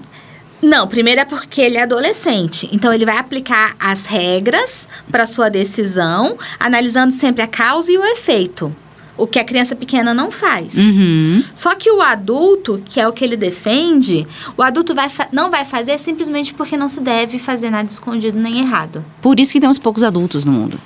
[0.62, 2.70] Não, primeiro é porque ele é adolescente.
[2.72, 8.06] Então ele vai aplicar as regras para sua decisão, analisando sempre a causa e o
[8.06, 8.74] efeito.
[9.16, 10.76] O que a criança pequena não faz.
[10.76, 11.43] Uhum.
[11.53, 15.66] Só que o adulto, que é o que ele defende, o adulto vai não vai
[15.66, 19.05] fazer simplesmente porque não se deve fazer nada escondido nem errado.
[19.22, 20.80] Por isso que temos poucos adultos no mundo.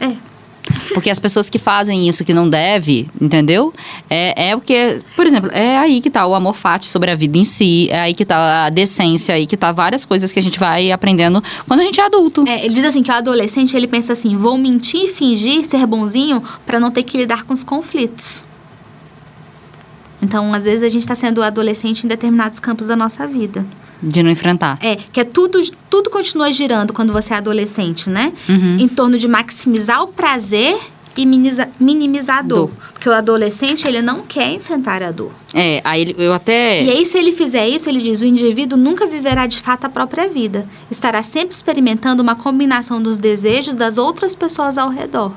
[0.00, 0.29] É.
[0.94, 3.72] Porque as pessoas que fazem isso que não deve, entendeu?
[4.08, 7.14] É, é o que, por exemplo, é aí que tá o amor fati sobre a
[7.14, 10.32] vida em si, é aí que tá a decência, é aí que tá várias coisas
[10.32, 12.44] que a gente vai aprendendo quando a gente é adulto.
[12.46, 15.86] É, ele diz assim que o adolescente ele pensa assim: vou mentir e fingir ser
[15.86, 18.44] bonzinho para não ter que lidar com os conflitos.
[20.22, 23.64] Então, às vezes a gente está sendo adolescente em determinados campos da nossa vida.
[24.02, 24.78] De não enfrentar.
[24.80, 28.32] É, que é tudo, tudo continua girando quando você é adolescente, né?
[28.48, 28.76] Uhum.
[28.78, 30.78] Em torno de maximizar o prazer
[31.16, 32.68] e minimiza- minimizar a dor.
[32.68, 32.70] Dor.
[32.92, 35.32] Porque o adolescente, ele não quer enfrentar a dor.
[35.54, 36.82] É, aí eu até.
[36.82, 39.88] E aí, se ele fizer isso, ele diz: o indivíduo nunca viverá de fato a
[39.88, 40.66] própria vida.
[40.90, 45.32] Estará sempre experimentando uma combinação dos desejos das outras pessoas ao redor.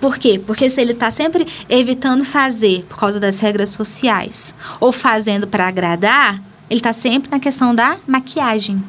[0.00, 0.40] Por quê?
[0.44, 5.66] Porque se ele está sempre evitando fazer por causa das regras sociais ou fazendo para
[5.66, 6.40] agradar,
[6.70, 8.82] ele está sempre na questão da maquiagem,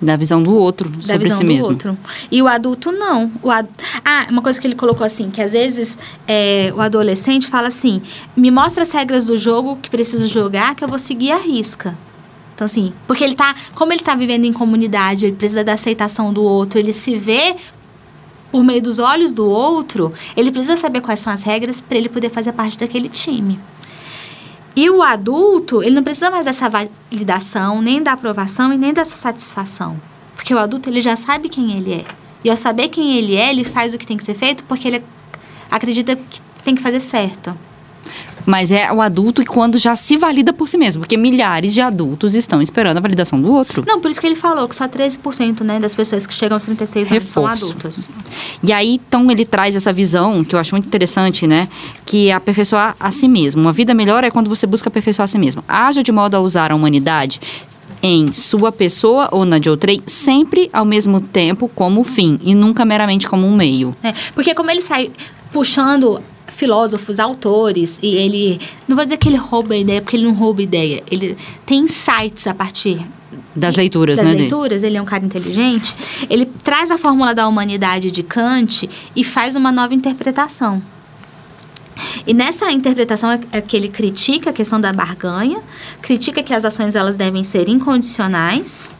[0.00, 1.70] Da visão do outro da sobre visão si do mesmo.
[1.70, 1.98] outro.
[2.30, 3.30] E o adulto não.
[3.42, 3.68] O ad...
[4.04, 8.00] Ah, uma coisa que ele colocou assim, que às vezes é, o adolescente fala assim:
[8.36, 11.96] me mostra as regras do jogo que preciso jogar, que eu vou seguir a risca.
[12.54, 13.54] Então, assim, porque ele tá.
[13.74, 17.54] Como ele tá vivendo em comunidade, ele precisa da aceitação do outro, ele se vê
[18.50, 22.08] por meio dos olhos do outro, ele precisa saber quais são as regras para ele
[22.08, 23.58] poder fazer parte daquele time.
[24.74, 29.16] E o adulto, ele não precisa mais dessa validação, nem da aprovação e nem dessa
[29.16, 30.00] satisfação.
[30.36, 32.04] Porque o adulto, ele já sabe quem ele é.
[32.44, 34.86] E ao saber quem ele é, ele faz o que tem que ser feito porque
[34.86, 35.02] ele
[35.70, 37.56] acredita que tem que fazer certo.
[38.48, 41.00] Mas é o adulto quando já se valida por si mesmo.
[41.00, 43.84] Porque milhares de adultos estão esperando a validação do outro.
[43.86, 46.64] Não, por isso que ele falou que só 13% né, das pessoas que chegam aos
[46.64, 48.08] 36 anos são adultas.
[48.62, 51.68] E aí, então, ele traz essa visão, que eu acho muito interessante, né?
[52.06, 53.60] Que é aperfeiçoar a si mesmo.
[53.60, 55.62] Uma vida melhor é quando você busca aperfeiçoar a si mesmo.
[55.68, 57.42] Haja de modo a usar a humanidade
[58.02, 62.82] em sua pessoa ou na de outrem, sempre ao mesmo tempo como fim, e nunca
[62.86, 63.94] meramente como um meio.
[64.02, 65.10] É, porque como ele sai
[65.52, 66.22] puxando
[66.58, 68.60] filósofos, autores, e ele.
[68.88, 71.04] Não vou dizer que ele rouba a ideia, porque ele não rouba ideia.
[71.08, 73.00] Ele tem insights a partir
[73.54, 74.32] Das leituras, das né?
[74.32, 74.42] dele?
[74.42, 75.94] leituras, ele é um cara inteligente.
[76.28, 80.82] Ele traz a fórmula da humanidade de Kant e faz uma nova interpretação.
[82.26, 85.60] E nessa interpretação é é que ele critica a questão da barganha,
[86.02, 88.92] critica que as ações elas devem ser incondicionais.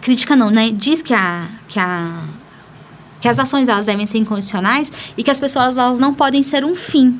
[0.00, 0.70] Critica não, né?
[0.70, 2.22] Diz que a que a
[3.20, 6.64] que as ações elas devem ser incondicionais e que as pessoas elas não podem ser
[6.64, 7.18] um fim.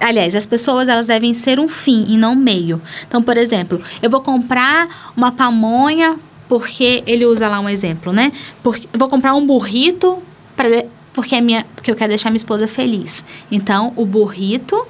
[0.00, 2.80] Aliás, as pessoas elas devem ser um fim e não meio.
[3.08, 6.16] Então, por exemplo, eu vou comprar uma pamonha
[6.48, 8.30] porque ele usa lá um exemplo, né?
[8.62, 10.22] Porque eu vou comprar um burrito
[10.54, 10.68] para
[11.12, 13.24] porque é minha porque eu quero deixar minha esposa feliz.
[13.50, 14.86] Então, o burrito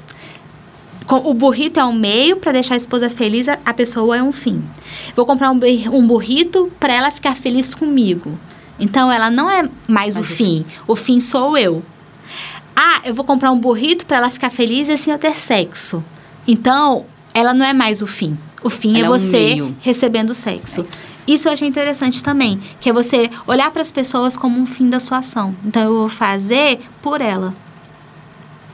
[1.09, 4.33] o burrito é um meio para deixar a esposa feliz, a- a pessoa é um
[4.33, 4.61] fim.
[5.15, 8.37] Vou comprar um burrito para ela ficar feliz comigo.
[8.79, 10.64] Então ela não é mais o Mais o fim.
[10.87, 11.83] O fim sou eu.
[12.74, 16.05] Ah, eu vou comprar um burrito para ela ficar feliz e assim eu ter sexo.
[16.47, 18.37] Então, ela não é mais o fim.
[18.62, 20.85] O fim Ela é é um você recebendo sexo.
[21.27, 24.89] Isso eu achei interessante também, que é você olhar para as pessoas como um fim
[24.89, 25.55] da sua ação.
[25.64, 27.55] Então eu vou fazer por ela.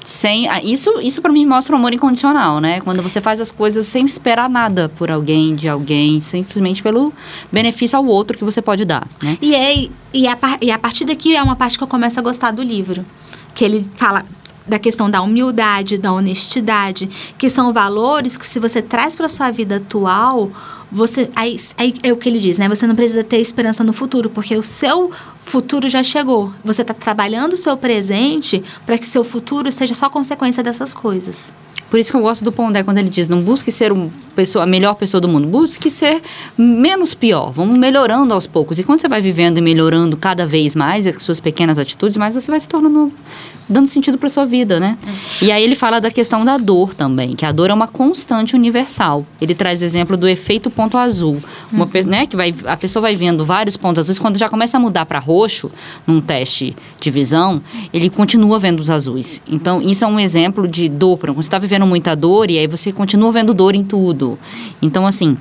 [0.04, 2.80] Sem, isso isso para mim mostra um amor incondicional, né?
[2.80, 7.12] Quando você faz as coisas sem esperar nada por alguém, de alguém, simplesmente pelo
[7.50, 9.38] benefício ao outro que você pode dar, né?
[9.40, 12.18] E, aí, e, a, par- e a partir daqui é uma parte que eu começo
[12.18, 13.04] a gostar do livro.
[13.54, 14.24] Que ele fala
[14.66, 19.50] da questão da humildade, da honestidade, que são valores que se você traz para sua
[19.50, 20.50] vida atual,
[20.90, 22.68] você aí, aí é o que ele diz, né?
[22.68, 25.10] Você não precisa ter esperança no futuro, porque o seu
[25.44, 26.52] futuro já chegou.
[26.64, 31.52] Você está trabalhando o seu presente para que seu futuro seja só consequência dessas coisas.
[31.92, 34.64] Por isso que eu gosto do Pondé quando ele diz: não busque ser uma pessoa,
[34.64, 36.22] a melhor pessoa do mundo, busque ser
[36.56, 37.52] menos pior.
[37.52, 38.78] Vamos melhorando aos poucos.
[38.78, 42.34] E quando você vai vivendo e melhorando cada vez mais as suas pequenas atitudes, mais
[42.34, 43.12] você vai se tornando
[43.68, 44.96] dando sentido para sua vida, né?
[45.06, 45.44] É.
[45.44, 48.54] E aí ele fala da questão da dor também, que a dor é uma constante
[48.54, 49.24] universal.
[49.40, 52.06] Ele traz o exemplo do efeito ponto azul, uma, uhum.
[52.06, 55.06] né, que vai a pessoa vai vendo vários pontos azuis quando já começa a mudar
[55.06, 55.70] para roxo
[56.06, 57.60] num teste de visão,
[57.92, 59.40] ele continua vendo os azuis.
[59.48, 62.92] Então isso é um exemplo de dor, você está vivendo muita dor e aí você
[62.92, 64.38] continua vendo dor em tudo.
[64.80, 65.36] Então assim,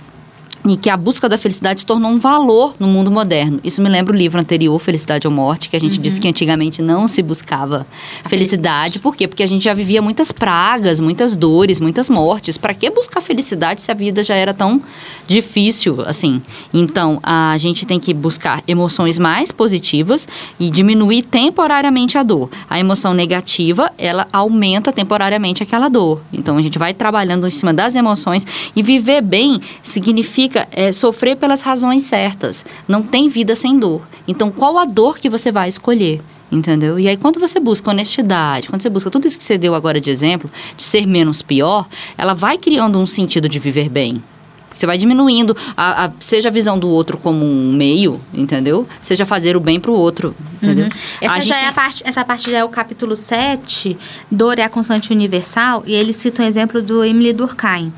[0.66, 3.60] e que a busca da felicidade se tornou um valor no mundo moderno.
[3.64, 6.02] Isso me lembra o livro anterior, Felicidade ou Morte, que a gente uhum.
[6.02, 7.88] disse que antigamente não se buscava
[8.24, 8.30] a felicidade.
[8.30, 9.00] felicidade.
[9.00, 9.28] Por quê?
[9.28, 12.58] Porque a gente já vivia muitas pragas, muitas dores, muitas mortes.
[12.58, 14.82] Para que buscar felicidade se a vida já era tão
[15.28, 16.42] difícil assim?
[16.74, 20.28] Então, a gente tem que buscar emoções mais positivas
[20.60, 22.50] e diminuir temporariamente a dor.
[22.70, 26.22] A emoção negativa, ela aumenta temporariamente aquela dor.
[26.32, 28.46] Então, a gente vai trabalhando em cima das emoções
[28.76, 32.66] e viver bem significa significa é, sofrer pelas razões certas.
[32.88, 34.02] Não tem vida sem dor.
[34.28, 36.22] Então, qual a dor que você vai escolher?
[36.52, 37.00] Entendeu?
[37.00, 40.02] E aí, quando você busca honestidade, quando você busca tudo isso que você deu agora
[40.02, 41.88] de exemplo, de ser menos pior,
[42.18, 44.22] ela vai criando um sentido de viver bem.
[44.74, 48.88] Você vai diminuindo, a, a, seja a visão do outro como um meio, entendeu?
[49.02, 50.86] Seja fazer o bem para o outro, entendeu?
[50.86, 50.92] Uhum.
[51.22, 53.98] Essa, já é a parte, essa parte já é o capítulo 7,
[54.30, 57.92] Dor é a constante universal, e ele cita um exemplo do Emily Durkheim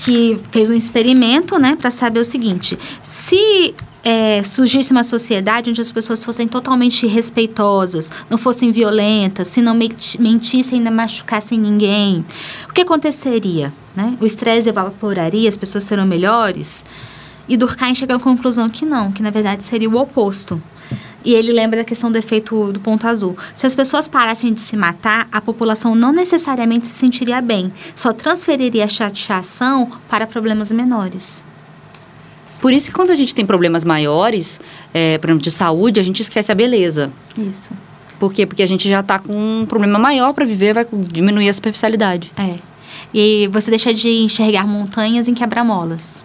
[0.00, 5.80] que fez um experimento, né, para saber o seguinte: se é, surgisse uma sociedade onde
[5.80, 12.24] as pessoas fossem totalmente respeitosas, não fossem violentas, se não mentissem e não machucassem ninguém,
[12.68, 13.72] o que aconteceria?
[13.94, 14.16] Né?
[14.20, 16.84] O estresse evaporaria, as pessoas serão melhores?
[17.48, 20.62] E Durkheim chega à conclusão que não, que na verdade seria o oposto.
[21.24, 23.36] E ele lembra da questão do efeito do ponto azul.
[23.54, 28.12] Se as pessoas parassem de se matar, a população não necessariamente se sentiria bem, só
[28.12, 31.44] transferiria a chateação para problemas menores.
[32.60, 34.60] Por isso que quando a gente tem problemas maiores,
[34.92, 37.10] é, por exemplo, de saúde, a gente esquece a beleza.
[37.36, 37.70] Isso.
[38.18, 38.44] Por quê?
[38.44, 42.30] Porque a gente já está com um problema maior para viver, vai diminuir a superficialidade.
[42.36, 42.58] É.
[43.14, 46.22] E você deixa de enxergar montanhas em quebra-molas.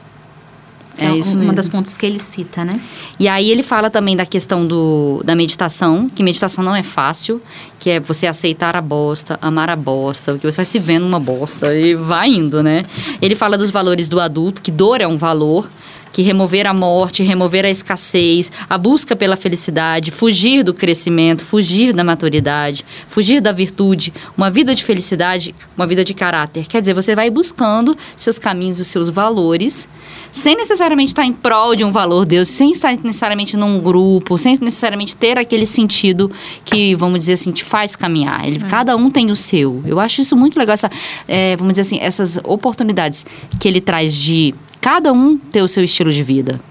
[0.98, 1.54] É, é isso uma mesmo.
[1.54, 2.80] das pontos que ele cita, né?
[3.20, 7.42] E aí ele fala também da questão do, da meditação, que meditação não é fácil,
[7.80, 11.20] que é você aceitar a bosta, amar a bosta, que você vai se vendo uma
[11.20, 12.86] bosta e vai indo, né?
[13.22, 15.70] Ele fala dos valores do adulto, que dor é um valor,
[16.16, 21.92] que remover a morte, remover a escassez, a busca pela felicidade, fugir do crescimento, fugir
[21.92, 26.68] da maturidade, fugir da virtude, uma vida de felicidade, uma vida de caráter.
[26.68, 29.90] Quer dizer, você vai buscando seus caminhos, os seus valores,
[30.32, 34.58] sem necessariamente estar em prol de um valor Deus, sem estar necessariamente num grupo, sem
[34.62, 36.32] necessariamente ter aquele sentido
[36.64, 38.48] que, vamos dizer assim, te faz caminhar.
[38.48, 38.70] Ele, é.
[38.70, 39.84] Cada um tem o seu.
[39.86, 40.90] Eu acho isso muito legal, essa,
[41.28, 43.26] é, vamos dizer assim, essas oportunidades
[43.60, 44.56] que ele traz de
[44.86, 46.62] cada um ter o seu estilo de vida.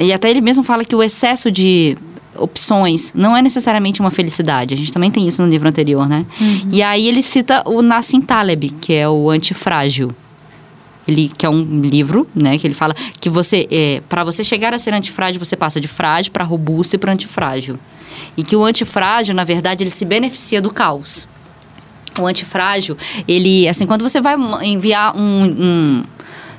[0.00, 1.96] E até ele mesmo fala que o excesso de
[2.36, 4.74] opções não é necessariamente uma felicidade.
[4.74, 6.26] A gente também tem isso no livro anterior, né?
[6.40, 6.68] Uhum.
[6.72, 10.10] E aí ele cita o Nassim Taleb, que é o antifrágil.
[11.06, 14.74] Ele, que é um livro, né, que ele fala que você, é, para você chegar
[14.74, 17.78] a ser antifrágil, você passa de frágil para robusto e para antifrágil.
[18.36, 21.28] E que o antifrágil, na verdade, ele se beneficia do caos.
[22.18, 24.34] O antifrágil, ele, assim, quando você vai
[24.64, 26.04] enviar um, um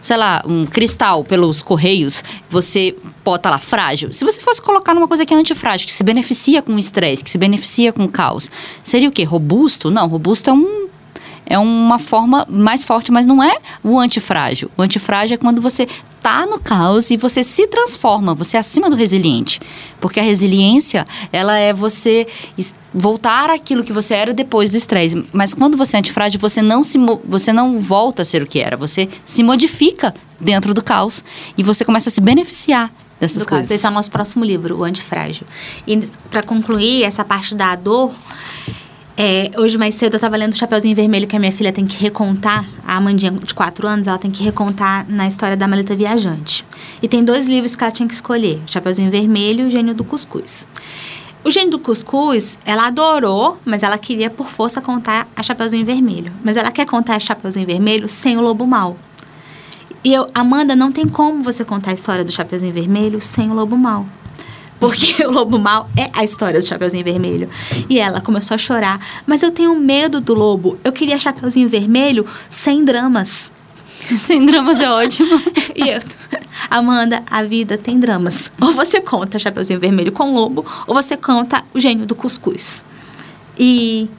[0.02, 4.12] sei lá, um cristal pelos correios, você bota lá frágil.
[4.14, 7.30] Se você fosse colocar numa coisa que é antifrágil, que se beneficia com estresse, que
[7.30, 8.50] se beneficia com caos,
[8.84, 9.24] seria o quê?
[9.24, 9.90] Robusto?
[9.90, 10.88] Não, robusto é um
[11.50, 14.70] é uma forma mais forte, mas não é o antifrágil.
[14.78, 15.88] O antifrágil é quando você
[16.18, 19.62] está no caos e você se transforma, você é acima do resiliente.
[20.00, 22.28] Porque a resiliência, ela é você
[22.94, 25.26] voltar àquilo que você era depois do estresse.
[25.32, 28.60] Mas quando você é antifrágil, você não, se, você não volta a ser o que
[28.60, 28.76] era.
[28.76, 31.24] Você se modifica dentro do caos
[31.58, 33.68] e você começa a se beneficiar dessas do coisas.
[33.68, 33.74] Caso.
[33.74, 35.48] Esse é o nosso próximo livro, O Antifrágil.
[35.88, 35.98] E
[36.30, 38.14] para concluir essa parte da dor,
[39.18, 41.88] é, hoje mais cedo eu estava lendo o Chapeuzinho Vermelho que a minha filha tem
[41.88, 45.96] que recontar, a Amandinha de 4 anos, ela tem que recontar na história da Maleta
[45.96, 46.64] Viajante.
[47.02, 50.04] E tem dois livros que ela tinha que escolher, Chapeuzinho Vermelho e o Gênio do
[50.04, 50.68] Cuscuz.
[51.44, 56.32] O Gênio do Cuscuz, ela adorou, mas ela queria por força contar a Chapeuzinho Vermelho.
[56.44, 58.98] Mas ela quer contar a Chapeuzinho Vermelho sem o Lobo Mal.
[60.04, 63.54] E eu, Amanda, não tem como você contar a história do Chapeuzinho Vermelho sem o
[63.54, 64.06] Lobo Mal.
[64.80, 67.50] Porque o lobo mal é a história do Chapeuzinho Vermelho.
[67.90, 69.00] E ela começou a chorar.
[69.26, 70.78] Mas eu tenho medo do lobo.
[70.84, 73.52] Eu queria Chapeuzinho Vermelho sem dramas.
[74.18, 75.42] Sem dramas é ótimo.
[75.76, 76.00] e eu,
[76.70, 78.52] Amanda, a vida tem dramas.
[78.62, 82.86] Ou você conta Chapeuzinho Vermelho com Lobo, ou você conta O Gênio do Cuscuz.
[83.58, 84.10] E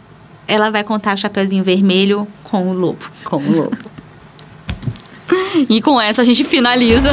[0.47, 3.05] ela vai contar Chapeuzinho Vermelho com o Lobo.
[3.25, 3.79] Com o Lobo.
[5.69, 7.11] e com essa a gente finaliza.